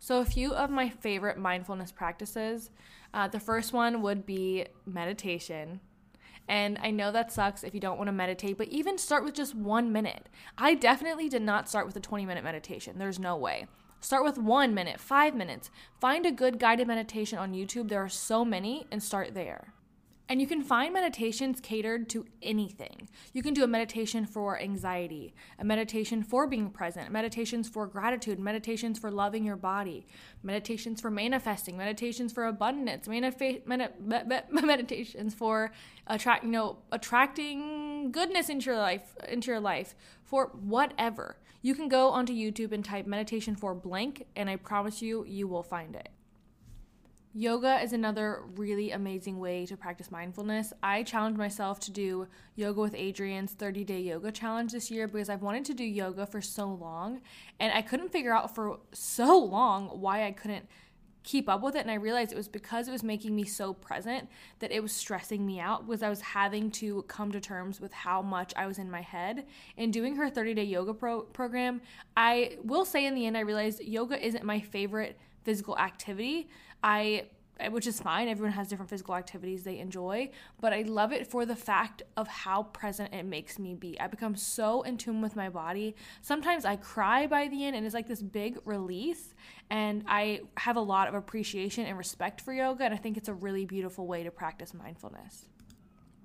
So, 0.01 0.21
a 0.21 0.25
few 0.25 0.53
of 0.53 0.71
my 0.71 0.88
favorite 0.88 1.38
mindfulness 1.38 1.92
practices. 1.92 2.71
Uh, 3.12 3.27
the 3.29 3.40
first 3.40 3.73
one 3.73 4.03
would 4.03 4.27
be 4.27 4.66
meditation. 4.87 5.81
And 6.49 6.79
I 6.83 6.90
know 6.90 7.12
that 7.12 7.33
sucks 7.33 7.62
if 7.62 7.75
you 7.75 7.81
don't 7.81 7.99
want 7.99 8.09
to 8.09 8.12
meditate, 8.12 8.57
but 8.57 8.68
even 8.68 8.97
start 8.97 9.23
with 9.25 9.35
just 9.35 9.55
one 9.55 9.92
minute. 9.92 10.29
I 10.57 10.75
definitely 10.75 11.29
did 11.29 11.42
not 11.42 11.68
start 11.68 11.87
with 11.87 11.97
a 11.97 12.01
20 12.01 12.25
minute 12.25 12.44
meditation. 12.44 12.99
There's 12.99 13.18
no 13.18 13.37
way. 13.37 13.66
Start 14.01 14.25
with 14.25 14.38
one 14.38 14.75
minute, 14.75 15.01
five 15.01 15.35
minutes. 15.35 15.71
Find 16.01 16.25
a 16.25 16.31
good 16.31 16.59
guided 16.59 16.87
meditation 16.87 17.38
on 17.38 17.53
YouTube. 17.53 17.88
There 17.88 18.03
are 18.03 18.09
so 18.09 18.44
many, 18.44 18.87
and 18.92 19.03
start 19.03 19.35
there. 19.35 19.75
And 20.31 20.43
you 20.43 20.47
can 20.47 20.62
find 20.62 20.93
meditations 20.93 21.59
catered 21.59 22.11
to 22.11 22.27
anything. 22.43 23.09
You 23.33 23.43
can 23.43 23.55
do 23.55 23.64
a 23.64 23.67
meditation 23.67 24.27
for 24.27 24.61
anxiety, 24.61 25.35
a 25.59 25.64
meditation 25.64 26.23
for 26.23 26.47
being 26.47 26.69
present, 26.69 27.11
meditations 27.11 27.67
for 27.67 27.87
gratitude, 27.87 28.38
meditations 28.38 28.99
for 28.99 29.11
loving 29.11 29.43
your 29.47 29.57
body, 29.57 30.07
meditations 30.43 31.01
for 31.01 31.11
manifesting, 31.11 31.79
meditations 31.79 32.31
for 32.31 32.45
abundance, 32.45 33.09
manifa- 33.09 33.67
med- 33.67 33.95
med- 34.05 34.45
meditations 34.51 35.33
for 35.33 35.73
attract, 36.07 36.45
you 36.45 36.51
know, 36.51 36.77
attracting 36.93 38.12
goodness 38.12 38.51
into 38.51 38.67
your 38.67 38.79
life, 38.79 39.14
into 39.29 39.51
your 39.51 39.61
life, 39.61 39.95
for 40.23 40.49
whatever. 40.49 41.38
You 41.62 41.75
can 41.75 41.88
go 41.88 42.11
onto 42.11 42.35
YouTube 42.35 42.73
and 42.73 42.85
type 42.85 43.07
meditation 43.07 43.57
for 43.57 43.75
blank, 43.75 44.27
and 44.37 44.51
I 44.51 44.57
promise 44.57 45.01
you, 45.01 45.25
you 45.25 45.49
will 45.49 45.62
find 45.62 45.97
it. 45.97 46.11
Yoga 47.38 47.81
is 47.81 47.92
another 47.92 48.42
really 48.57 48.90
amazing 48.90 49.38
way 49.38 49.64
to 49.64 49.77
practice 49.77 50.11
mindfulness. 50.11 50.72
I 50.83 51.05
challenged 51.05 51.38
myself 51.38 51.79
to 51.81 51.92
do 51.92 52.27
Yoga 52.57 52.81
with 52.81 52.96
Adriene's 52.96 53.53
30 53.53 53.85
day 53.85 54.01
yoga 54.01 54.33
challenge 54.33 54.72
this 54.72 54.90
year 54.90 55.07
because 55.07 55.29
I've 55.29 55.42
wanted 55.42 55.64
to 55.66 55.74
do 55.74 55.85
yoga 55.85 56.27
for 56.27 56.42
so 56.42 56.66
long 56.66 57.20
and 57.61 57.72
I 57.72 57.81
couldn't 57.81 58.11
figure 58.11 58.35
out 58.35 58.57
for 58.57 58.81
so 58.92 59.38
long 59.38 59.87
why 59.87 60.27
I 60.27 60.33
couldn't 60.33 60.66
keep 61.22 61.48
up 61.48 61.62
with 61.62 61.77
it. 61.77 61.83
And 61.83 61.92
I 61.92 61.94
realized 61.94 62.33
it 62.33 62.37
was 62.37 62.48
because 62.48 62.88
it 62.88 62.90
was 62.90 63.05
making 63.05 63.37
me 63.37 63.44
so 63.44 63.72
present 63.72 64.29
that 64.59 64.72
it 64.72 64.83
was 64.83 64.90
stressing 64.90 65.46
me 65.46 65.61
out 65.61 65.87
because 65.87 66.03
I 66.03 66.09
was 66.09 66.20
having 66.20 66.72
to 66.72 67.03
come 67.03 67.31
to 67.31 67.40
terms 67.40 67.81
with 67.81 67.92
how 67.92 68.20
much 68.20 68.53
I 68.57 68.66
was 68.66 68.79
in 68.79 68.90
my 68.90 69.03
head. 69.03 69.46
And 69.77 69.92
doing 69.92 70.16
her 70.16 70.29
30 70.29 70.55
day 70.55 70.64
yoga 70.64 70.92
pro- 70.92 71.22
program, 71.22 71.83
I 72.16 72.59
will 72.64 72.85
say 72.85 73.07
in 73.07 73.14
the 73.14 73.27
end, 73.27 73.37
I 73.37 73.42
realized 73.42 73.81
yoga 73.81 74.20
isn't 74.20 74.42
my 74.42 74.59
favorite 74.59 75.20
physical 75.48 75.79
activity. 75.79 76.46
I 76.83 77.25
which 77.71 77.87
is 77.87 78.01
fine. 78.01 78.29
Everyone 78.29 78.53
has 78.53 78.69
different 78.69 78.88
physical 78.88 79.14
activities 79.17 79.64
they 79.64 79.79
enjoy, 79.79 80.31
but 80.61 80.73
I 80.73 80.83
love 80.83 81.12
it 81.12 81.27
for 81.27 81.45
the 81.45 81.57
fact 81.57 82.03
of 82.17 82.29
how 82.29 82.64
present 82.64 83.12
it 83.12 83.25
makes 83.25 83.59
me 83.59 83.75
be. 83.75 83.99
I 83.99 84.07
become 84.07 84.37
so 84.37 84.83
in 84.83 84.97
tune 84.97 85.21
with 85.21 85.35
my 85.35 85.49
body. 85.49 85.97
Sometimes 86.23 86.64
I 86.64 86.77
cry 86.77 87.27
by 87.27 87.49
the 87.49 87.64
end, 87.64 87.75
and 87.75 87.85
it's 87.85 87.95
like 87.95 88.07
this 88.07 88.23
big 88.23 88.59
release. 88.64 89.35
And 89.71 90.05
I 90.07 90.43
have 90.57 90.77
a 90.77 90.81
lot 90.81 91.09
of 91.09 91.14
appreciation 91.14 91.85
and 91.85 91.99
respect 91.99 92.41
for 92.41 92.53
yoga, 92.53 92.85
and 92.85 92.95
I 92.95 92.97
think 92.97 93.17
it's 93.17 93.29
a 93.29 93.35
really 93.35 93.64
beautiful 93.64 94.07
way 94.07 94.23
to 94.23 94.31
practice 94.31 94.73
mindfulness. 94.73 95.47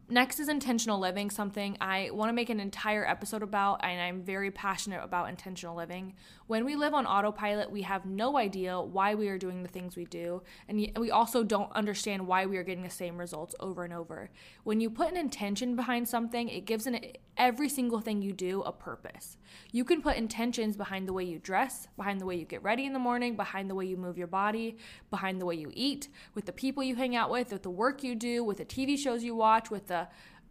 Next 0.09 0.41
is 0.41 0.49
intentional 0.49 0.99
living, 0.99 1.29
something 1.29 1.77
I 1.79 2.09
want 2.11 2.27
to 2.27 2.33
make 2.33 2.49
an 2.49 2.59
entire 2.59 3.07
episode 3.07 3.41
about, 3.41 3.79
and 3.83 4.01
I'm 4.01 4.21
very 4.21 4.51
passionate 4.51 5.01
about 5.01 5.29
intentional 5.29 5.77
living. 5.77 6.15
When 6.47 6.65
we 6.65 6.75
live 6.75 6.93
on 6.93 7.05
autopilot, 7.05 7.71
we 7.71 7.83
have 7.83 8.05
no 8.05 8.37
idea 8.37 8.79
why 8.81 9.15
we 9.15 9.29
are 9.29 9.37
doing 9.37 9.63
the 9.63 9.69
things 9.69 9.95
we 9.95 10.03
do, 10.03 10.43
and 10.67 10.91
we 10.97 11.09
also 11.09 11.41
don't 11.41 11.71
understand 11.71 12.27
why 12.27 12.45
we 12.45 12.57
are 12.57 12.63
getting 12.63 12.83
the 12.83 12.89
same 12.89 13.17
results 13.17 13.55
over 13.61 13.85
and 13.85 13.93
over. 13.93 14.29
When 14.65 14.81
you 14.81 14.89
put 14.89 15.09
an 15.09 15.15
intention 15.15 15.77
behind 15.77 16.09
something, 16.09 16.49
it 16.49 16.65
gives 16.65 16.85
an, 16.85 16.99
every 17.37 17.69
single 17.69 18.01
thing 18.01 18.21
you 18.21 18.33
do 18.33 18.61
a 18.63 18.73
purpose. 18.73 19.37
You 19.71 19.85
can 19.85 20.01
put 20.01 20.17
intentions 20.17 20.75
behind 20.75 21.07
the 21.07 21.13
way 21.13 21.23
you 21.23 21.39
dress, 21.39 21.87
behind 21.95 22.19
the 22.19 22.25
way 22.25 22.35
you 22.35 22.45
get 22.45 22.61
ready 22.61 22.85
in 22.85 22.93
the 22.93 22.99
morning, 22.99 23.35
behind 23.35 23.69
the 23.69 23.75
way 23.75 23.85
you 23.85 23.97
move 23.97 24.17
your 24.17 24.27
body, 24.27 24.77
behind 25.09 25.39
the 25.39 25.45
way 25.45 25.55
you 25.55 25.71
eat, 25.73 26.09
with 26.35 26.45
the 26.45 26.51
people 26.51 26.83
you 26.83 26.95
hang 26.95 27.15
out 27.15 27.31
with, 27.31 27.53
with 27.53 27.63
the 27.63 27.69
work 27.69 28.03
you 28.03 28.15
do, 28.15 28.43
with 28.43 28.57
the 28.57 28.65
TV 28.65 28.97
shows 28.97 29.23
you 29.23 29.33
watch, 29.33 29.71
with 29.71 29.87
the 29.87 30.02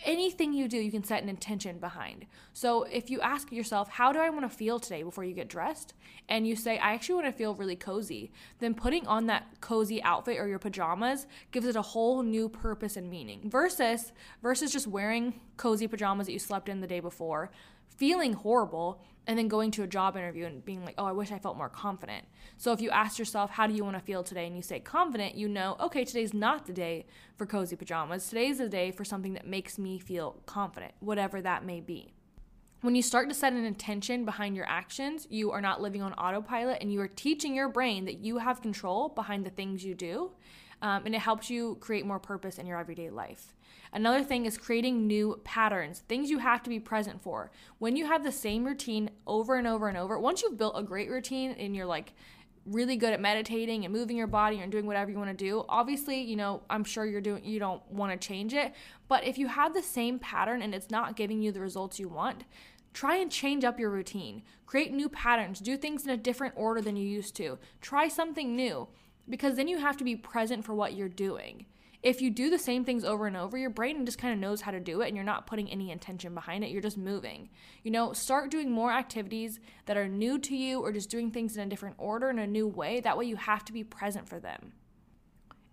anything 0.04 0.52
you 0.52 0.68
do, 0.68 0.78
you 0.78 0.90
can 0.90 1.04
set 1.04 1.22
an 1.22 1.28
intention 1.28 1.78
behind. 1.78 2.26
So 2.52 2.84
if 2.84 3.10
you 3.10 3.20
ask 3.20 3.52
yourself, 3.52 3.88
how 3.88 4.12
do 4.12 4.18
I 4.18 4.30
want 4.30 4.50
to 4.50 4.56
feel 4.56 4.78
today 4.78 5.02
before 5.02 5.24
you 5.24 5.34
get 5.34 5.48
dressed? 5.48 5.94
And 6.28 6.46
you 6.46 6.56
say, 6.56 6.78
I 6.78 6.94
actually 6.94 7.16
want 7.16 7.26
to 7.26 7.32
feel 7.32 7.54
really 7.54 7.76
cozy, 7.76 8.32
then 8.58 8.74
putting 8.74 9.06
on 9.06 9.26
that 9.26 9.60
cozy 9.60 10.02
outfit 10.02 10.38
or 10.38 10.48
your 10.48 10.58
pajamas 10.58 11.26
gives 11.50 11.66
it 11.66 11.76
a 11.76 11.82
whole 11.82 12.22
new 12.22 12.48
purpose 12.48 12.96
and 12.96 13.10
meaning 13.10 13.48
versus 13.48 14.12
versus 14.42 14.72
just 14.72 14.86
wearing 14.86 15.34
cozy 15.56 15.86
pajamas 15.86 16.26
that 16.26 16.32
you 16.32 16.38
slept 16.38 16.68
in 16.68 16.80
the 16.80 16.86
day 16.86 17.00
before 17.00 17.50
feeling 17.96 18.32
horrible 18.32 19.00
and 19.26 19.38
then 19.38 19.48
going 19.48 19.70
to 19.72 19.82
a 19.82 19.86
job 19.86 20.16
interview 20.16 20.46
and 20.46 20.64
being 20.64 20.84
like, 20.84 20.94
oh, 20.98 21.04
I 21.04 21.12
wish 21.12 21.30
I 21.30 21.38
felt 21.38 21.56
more 21.56 21.68
confident. 21.68 22.24
So 22.56 22.72
if 22.72 22.80
you 22.80 22.90
ask 22.90 23.18
yourself, 23.18 23.50
how 23.50 23.66
do 23.66 23.74
you 23.74 23.84
want 23.84 23.96
to 23.96 24.02
feel 24.02 24.22
today? 24.22 24.46
And 24.46 24.56
you 24.56 24.62
say 24.62 24.80
confident, 24.80 25.34
you 25.36 25.48
know, 25.48 25.76
okay, 25.80 26.04
today's 26.04 26.34
not 26.34 26.66
the 26.66 26.72
day 26.72 27.06
for 27.36 27.46
cozy 27.46 27.76
pajamas. 27.76 28.28
Today's 28.28 28.58
the 28.58 28.68
day 28.68 28.90
for 28.90 29.04
something 29.04 29.34
that 29.34 29.46
makes 29.46 29.78
me 29.78 29.98
feel 29.98 30.40
confident, 30.46 30.92
whatever 31.00 31.40
that 31.40 31.64
may 31.64 31.80
be. 31.80 32.12
When 32.80 32.96
you 32.96 33.02
start 33.02 33.28
to 33.28 33.34
set 33.34 33.52
an 33.52 33.64
intention 33.64 34.24
behind 34.24 34.56
your 34.56 34.68
actions, 34.68 35.28
you 35.30 35.52
are 35.52 35.60
not 35.60 35.80
living 35.80 36.02
on 36.02 36.14
autopilot 36.14 36.78
and 36.80 36.92
you 36.92 37.00
are 37.00 37.06
teaching 37.06 37.54
your 37.54 37.68
brain 37.68 38.06
that 38.06 38.18
you 38.18 38.38
have 38.38 38.60
control 38.60 39.08
behind 39.08 39.46
the 39.46 39.50
things 39.50 39.84
you 39.84 39.94
do. 39.94 40.32
Um, 40.82 41.06
and 41.06 41.14
it 41.14 41.20
helps 41.20 41.48
you 41.48 41.76
create 41.80 42.04
more 42.04 42.18
purpose 42.18 42.58
in 42.58 42.66
your 42.66 42.78
everyday 42.78 43.08
life. 43.08 43.54
Another 43.92 44.24
thing 44.24 44.46
is 44.46 44.58
creating 44.58 45.06
new 45.06 45.40
patterns, 45.44 46.00
things 46.08 46.28
you 46.28 46.38
have 46.38 46.62
to 46.64 46.68
be 46.68 46.80
present 46.80 47.22
for. 47.22 47.50
When 47.78 47.94
you 47.96 48.06
have 48.06 48.24
the 48.24 48.32
same 48.32 48.64
routine 48.64 49.10
over 49.26 49.56
and 49.56 49.66
over 49.66 49.88
and 49.88 49.96
over, 49.96 50.18
once 50.18 50.42
you've 50.42 50.58
built 50.58 50.74
a 50.76 50.82
great 50.82 51.08
routine 51.08 51.52
and 51.52 51.76
you're 51.76 51.86
like 51.86 52.12
really 52.66 52.96
good 52.96 53.12
at 53.12 53.20
meditating 53.20 53.84
and 53.84 53.92
moving 53.92 54.16
your 54.16 54.26
body 54.26 54.60
and 54.60 54.70
doing 54.70 54.86
whatever 54.86 55.10
you 55.10 55.18
want 55.18 55.30
to 55.30 55.44
do, 55.44 55.64
obviously, 55.68 56.20
you 56.20 56.36
know, 56.36 56.62
I'm 56.68 56.84
sure 56.84 57.04
you're 57.04 57.20
doing 57.20 57.44
you 57.44 57.58
don't 57.58 57.82
want 57.90 58.12
to 58.12 58.26
change 58.28 58.52
it, 58.52 58.72
but 59.08 59.24
if 59.24 59.38
you 59.38 59.46
have 59.48 59.74
the 59.74 59.82
same 59.82 60.18
pattern 60.18 60.62
and 60.62 60.74
it's 60.74 60.90
not 60.90 61.16
giving 61.16 61.42
you 61.42 61.52
the 61.52 61.60
results 61.60 62.00
you 62.00 62.08
want, 62.08 62.44
Try 62.92 63.16
and 63.16 63.30
change 63.30 63.64
up 63.64 63.80
your 63.80 63.90
routine. 63.90 64.42
Create 64.66 64.92
new 64.92 65.08
patterns. 65.08 65.60
Do 65.60 65.76
things 65.76 66.04
in 66.04 66.10
a 66.10 66.16
different 66.16 66.54
order 66.56 66.80
than 66.80 66.96
you 66.96 67.06
used 67.08 67.34
to. 67.36 67.58
Try 67.80 68.08
something 68.08 68.54
new 68.54 68.88
because 69.28 69.56
then 69.56 69.68
you 69.68 69.78
have 69.78 69.96
to 69.96 70.04
be 70.04 70.16
present 70.16 70.64
for 70.64 70.74
what 70.74 70.94
you're 70.94 71.08
doing 71.08 71.66
if 72.02 72.20
you 72.20 72.30
do 72.30 72.50
the 72.50 72.58
same 72.58 72.84
things 72.84 73.04
over 73.04 73.26
and 73.26 73.36
over, 73.36 73.56
your 73.56 73.70
brain 73.70 74.04
just 74.04 74.18
kind 74.18 74.34
of 74.34 74.40
knows 74.40 74.62
how 74.62 74.72
to 74.72 74.80
do 74.80 75.02
it 75.02 75.06
and 75.06 75.16
you're 75.16 75.24
not 75.24 75.46
putting 75.46 75.70
any 75.70 75.90
intention 75.90 76.34
behind 76.34 76.64
it. 76.64 76.70
You're 76.70 76.82
just 76.82 76.98
moving. 76.98 77.48
You 77.84 77.92
know, 77.92 78.12
start 78.12 78.50
doing 78.50 78.70
more 78.70 78.90
activities 78.90 79.60
that 79.86 79.96
are 79.96 80.08
new 80.08 80.38
to 80.40 80.56
you 80.56 80.80
or 80.80 80.90
just 80.90 81.10
doing 81.10 81.30
things 81.30 81.56
in 81.56 81.62
a 81.62 81.70
different 81.70 81.96
order 81.98 82.28
in 82.28 82.40
a 82.40 82.46
new 82.46 82.66
way. 82.66 83.00
That 83.00 83.16
way 83.16 83.26
you 83.26 83.36
have 83.36 83.64
to 83.66 83.72
be 83.72 83.84
present 83.84 84.28
for 84.28 84.40
them. 84.40 84.72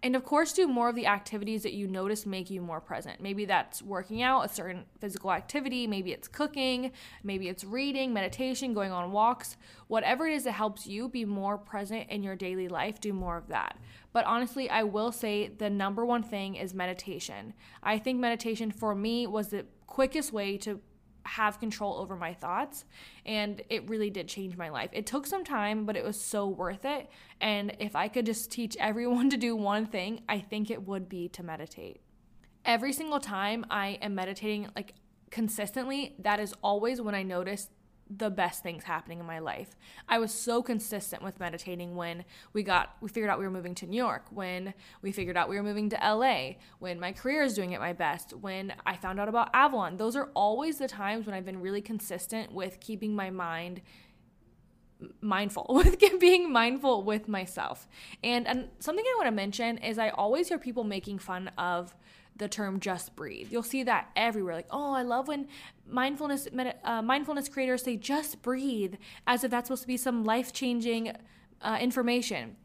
And 0.02 0.16
of 0.16 0.24
course, 0.24 0.54
do 0.54 0.66
more 0.66 0.88
of 0.88 0.96
the 0.96 1.08
activities 1.08 1.64
that 1.64 1.74
you 1.74 1.86
notice 1.86 2.26
make 2.26 2.50
you 2.50 2.62
more 2.62 2.80
present. 2.80 3.20
Maybe 3.20 3.44
that's 3.44 3.82
working 3.82 4.22
out, 4.22 4.46
a 4.46 4.50
certain 4.50 4.86
physical 5.00 5.32
activity, 5.32 5.88
maybe 5.88 6.14
it's 6.14 6.28
cooking, 6.28 6.92
maybe 7.22 7.50
it's 7.50 7.66
reading, 7.66 8.14
meditation, 8.14 8.74
going 8.74 8.94
on 8.94 9.12
walks. 9.12 9.58
Whatever 9.88 10.26
it 10.26 10.34
is 10.34 10.46
that 10.46 10.54
helps 10.54 10.88
you 10.88 11.10
be 11.10 11.26
more 11.26 11.58
present 11.58 12.10
in 12.10 12.24
your 12.24 12.38
daily 12.38 12.70
life, 12.70 13.02
do 13.02 13.12
more 13.12 13.36
of 13.36 13.48
that. 13.50 13.78
But 14.14 14.26
honestly, 14.26 14.70
I 14.70 14.84
will 14.84 15.12
say 15.12 15.50
the 15.50 15.70
number 15.70 16.06
one 16.06 16.24
thing 16.24 16.56
is 16.56 16.74
meditation. 16.74 17.54
I 17.84 18.00
think 18.00 18.20
meditation 18.20 18.72
for 18.72 18.96
me 18.96 19.28
was 19.28 19.50
the 19.50 19.66
quickest 19.86 20.32
way 20.32 20.58
to 20.60 20.80
have 21.30 21.60
control 21.60 21.96
over 21.96 22.16
my 22.16 22.34
thoughts 22.34 22.86
and 23.26 23.62
it 23.70 23.88
really 23.88 24.10
did 24.10 24.28
change 24.28 24.58
my 24.58 24.70
life. 24.70 24.90
It 24.94 25.06
took 25.06 25.26
some 25.26 25.44
time, 25.44 25.86
but 25.86 25.96
it 25.96 26.04
was 26.04 26.20
so 26.20 26.48
worth 26.48 26.86
it. 26.86 27.10
And 27.40 27.76
if 27.80 27.96
I 27.96 28.08
could 28.08 28.26
just 28.26 28.52
teach 28.52 28.76
everyone 28.80 29.30
to 29.30 29.38
do 29.38 29.56
one 29.56 29.86
thing, 29.86 30.22
I 30.28 30.40
think 30.40 30.72
it 30.72 30.88
would 30.88 31.08
be 31.08 31.30
to 31.30 31.44
meditate. 31.44 32.02
Every 32.66 32.92
single 32.92 33.20
time 33.20 33.66
I 33.70 34.00
am 34.02 34.16
meditating 34.16 34.70
like 34.76 34.94
consistently, 35.30 36.16
that 36.20 36.40
is 36.40 36.54
always 36.64 37.00
when 37.00 37.16
I 37.16 37.24
notice 37.24 37.70
the 38.10 38.30
best 38.30 38.64
things 38.64 38.84
happening 38.84 39.20
in 39.20 39.26
my 39.26 39.40
life. 39.40 39.76
I 40.08 40.18
was 40.18 40.34
so 40.34 40.64
consistent 40.64 41.22
with 41.22 41.40
meditating 41.40 41.96
when 41.96 42.26
we 42.54 42.64
got 42.64 42.96
we 43.02 43.10
figured 43.10 43.30
out 43.30 43.38
we 43.38 43.46
were 43.46 43.52
moving 43.52 43.76
to 43.76 43.86
New 43.86 43.98
York, 43.98 44.26
when 44.32 44.74
we 45.02 45.12
figured 45.12 45.38
out 45.38 45.48
we 45.48 45.56
were 45.58 45.64
moving 45.64 45.90
to 45.90 45.98
LA, 45.98 46.54
when 46.80 47.00
my 47.00 47.12
career 47.12 47.44
is 47.44 47.54
doing 47.54 47.74
at 47.76 47.80
my 47.80 47.94
best, 47.94 48.34
when 48.34 48.74
I 48.86 48.96
found 48.96 49.20
out 49.20 49.30
about 49.30 49.50
Avalon. 49.54 49.98
Those 49.98 50.16
are 50.16 50.30
always 50.34 50.80
the 50.80 50.88
times 50.88 51.26
when 51.26 51.36
I've 51.36 51.46
been 51.46 51.62
really 51.62 51.82
consistent 51.82 52.52
with 52.52 52.80
keeping 52.80 53.16
my 53.16 53.30
mind 53.30 53.82
mindful 55.22 55.66
with 55.70 56.00
being 56.20 56.52
mindful 56.52 57.04
with 57.04 57.28
myself. 57.28 57.88
And 58.24 58.48
and 58.48 58.70
something 58.80 59.04
I 59.06 59.16
want 59.18 59.28
to 59.28 59.32
mention 59.32 59.78
is 59.80 59.98
I 59.98 60.10
always 60.10 60.50
hear 60.50 60.58
people 60.58 60.84
making 60.84 61.20
fun 61.20 61.50
of 61.58 61.96
the 62.36 62.48
term 62.48 62.80
just 62.80 63.16
breathe. 63.16 63.52
You'll 63.52 63.64
see 63.64 63.84
that 63.84 64.10
everywhere. 64.16 64.56
Like, 64.56 64.68
oh, 64.72 64.94
I 64.94 65.04
love 65.04 65.28
when 65.28 65.48
mindfulness 65.88 66.48
uh, 66.84 67.02
mindfulness 67.02 67.50
creators 67.50 67.84
say 67.84 67.98
just 67.98 68.42
breathe, 68.42 68.96
as 69.28 69.44
if 69.44 69.52
that's 69.52 69.68
supposed 69.68 69.84
to 69.84 69.88
be 69.88 69.98
some 69.98 70.24
life 70.24 70.52
changing 70.54 71.16
uh, 71.62 71.78
information. 71.80 72.56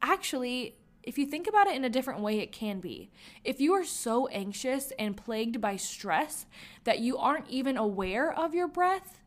Actually, 0.00 0.76
if 1.02 1.16
you 1.18 1.26
think 1.26 1.46
about 1.46 1.66
it 1.66 1.76
in 1.76 1.84
a 1.84 1.90
different 1.90 2.20
way, 2.20 2.38
it 2.38 2.52
can 2.52 2.80
be. 2.80 3.10
If 3.44 3.60
you 3.60 3.72
are 3.74 3.84
so 3.84 4.26
anxious 4.28 4.92
and 4.98 5.16
plagued 5.16 5.60
by 5.60 5.76
stress 5.76 6.46
that 6.84 6.98
you 6.98 7.16
aren't 7.16 7.48
even 7.48 7.76
aware 7.76 8.32
of 8.32 8.54
your 8.54 8.68
breath, 8.68 9.17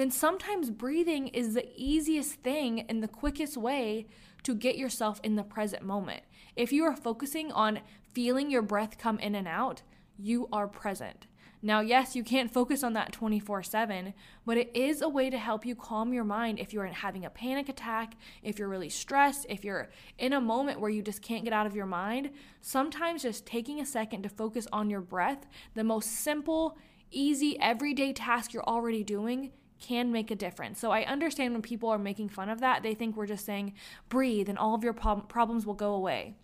then 0.00 0.10
sometimes 0.10 0.70
breathing 0.70 1.28
is 1.28 1.54
the 1.54 1.68
easiest 1.76 2.34
thing 2.36 2.80
and 2.88 3.02
the 3.02 3.08
quickest 3.08 3.56
way 3.56 4.06
to 4.42 4.54
get 4.54 4.78
yourself 4.78 5.20
in 5.22 5.36
the 5.36 5.44
present 5.44 5.82
moment. 5.82 6.22
If 6.56 6.72
you 6.72 6.84
are 6.84 6.96
focusing 6.96 7.52
on 7.52 7.80
feeling 8.12 8.50
your 8.50 8.62
breath 8.62 8.98
come 8.98 9.18
in 9.18 9.34
and 9.34 9.46
out, 9.46 9.82
you 10.16 10.48
are 10.52 10.66
present. 10.66 11.26
Now, 11.62 11.80
yes, 11.80 12.16
you 12.16 12.24
can't 12.24 12.50
focus 12.50 12.82
on 12.82 12.94
that 12.94 13.12
24 13.12 13.62
7, 13.62 14.14
but 14.46 14.56
it 14.56 14.70
is 14.74 15.02
a 15.02 15.08
way 15.08 15.28
to 15.28 15.36
help 15.36 15.66
you 15.66 15.74
calm 15.74 16.14
your 16.14 16.24
mind 16.24 16.58
if 16.58 16.72
you're 16.72 16.86
having 16.86 17.26
a 17.26 17.30
panic 17.30 17.68
attack, 17.68 18.14
if 18.42 18.58
you're 18.58 18.68
really 18.68 18.88
stressed, 18.88 19.44
if 19.50 19.62
you're 19.62 19.90
in 20.18 20.32
a 20.32 20.40
moment 20.40 20.80
where 20.80 20.90
you 20.90 21.02
just 21.02 21.20
can't 21.20 21.44
get 21.44 21.52
out 21.52 21.66
of 21.66 21.76
your 21.76 21.84
mind. 21.84 22.30
Sometimes 22.62 23.22
just 23.22 23.44
taking 23.44 23.78
a 23.78 23.86
second 23.86 24.22
to 24.22 24.30
focus 24.30 24.66
on 24.72 24.88
your 24.88 25.02
breath, 25.02 25.46
the 25.74 25.84
most 25.84 26.10
simple, 26.10 26.78
easy, 27.10 27.60
everyday 27.60 28.14
task 28.14 28.54
you're 28.54 28.64
already 28.64 29.04
doing, 29.04 29.52
can 29.80 30.12
make 30.12 30.30
a 30.30 30.36
difference. 30.36 30.78
So 30.78 30.90
I 30.90 31.04
understand 31.04 31.52
when 31.52 31.62
people 31.62 31.88
are 31.88 31.98
making 31.98 32.28
fun 32.28 32.48
of 32.48 32.60
that, 32.60 32.82
they 32.82 32.94
think 32.94 33.16
we're 33.16 33.26
just 33.26 33.46
saying, 33.46 33.74
breathe 34.08 34.48
and 34.48 34.58
all 34.58 34.74
of 34.74 34.84
your 34.84 34.92
prob- 34.92 35.28
problems 35.28 35.66
will 35.66 35.74
go 35.74 35.92
away. 35.92 36.36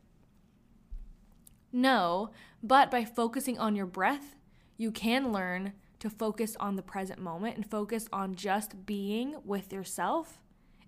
No, 1.73 2.31
but 2.63 2.91
by 2.91 3.05
focusing 3.05 3.59
on 3.59 3.77
your 3.77 3.87
breath, 3.87 4.37
you 4.77 4.91
can 4.91 5.33
learn 5.33 5.73
to 5.99 6.11
focus 6.11 6.57
on 6.59 6.77
the 6.77 6.83
present 6.83 7.21
moment 7.21 7.57
and 7.57 7.71
focus 7.71 8.09
on 8.13 8.35
just 8.35 8.87
being 8.87 9.37
with 9.45 9.73
yourself 9.73 10.41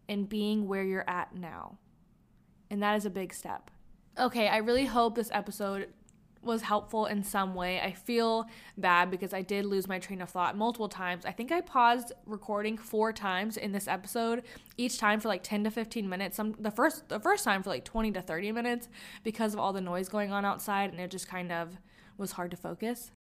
and 0.08 0.28
being 0.28 0.66
where 0.66 0.84
you're 0.84 1.08
at 1.08 1.34
now. 1.34 1.78
And 2.70 2.82
that 2.82 2.96
is 2.96 3.04
a 3.04 3.10
big 3.10 3.32
step. 3.32 3.70
Okay, 4.18 4.48
I 4.48 4.58
really 4.58 4.86
hope 4.86 5.14
this 5.14 5.30
episode 5.32 5.88
was 6.42 6.62
helpful 6.62 7.06
in 7.06 7.22
some 7.22 7.54
way. 7.54 7.80
I 7.80 7.92
feel 7.92 8.46
bad 8.76 9.10
because 9.10 9.32
I 9.32 9.42
did 9.42 9.64
lose 9.64 9.88
my 9.88 9.98
train 9.98 10.20
of 10.20 10.30
thought 10.30 10.56
multiple 10.56 10.88
times. 10.88 11.24
I 11.24 11.32
think 11.32 11.52
I 11.52 11.60
paused 11.60 12.12
recording 12.26 12.78
four 12.78 13.12
times 13.12 13.56
in 13.56 13.72
this 13.72 13.88
episode, 13.88 14.42
each 14.76 14.98
time 14.98 15.20
for 15.20 15.28
like 15.28 15.42
10 15.42 15.64
to 15.64 15.70
15 15.70 16.08
minutes. 16.08 16.36
Some 16.36 16.54
the 16.58 16.70
first 16.70 17.08
the 17.08 17.20
first 17.20 17.44
time 17.44 17.62
for 17.62 17.70
like 17.70 17.84
20 17.84 18.12
to 18.12 18.22
30 18.22 18.52
minutes 18.52 18.88
because 19.24 19.54
of 19.54 19.60
all 19.60 19.72
the 19.72 19.80
noise 19.80 20.08
going 20.08 20.32
on 20.32 20.44
outside 20.44 20.90
and 20.90 21.00
it 21.00 21.10
just 21.10 21.28
kind 21.28 21.52
of 21.52 21.76
was 22.16 22.32
hard 22.32 22.50
to 22.50 22.56
focus. 22.56 23.12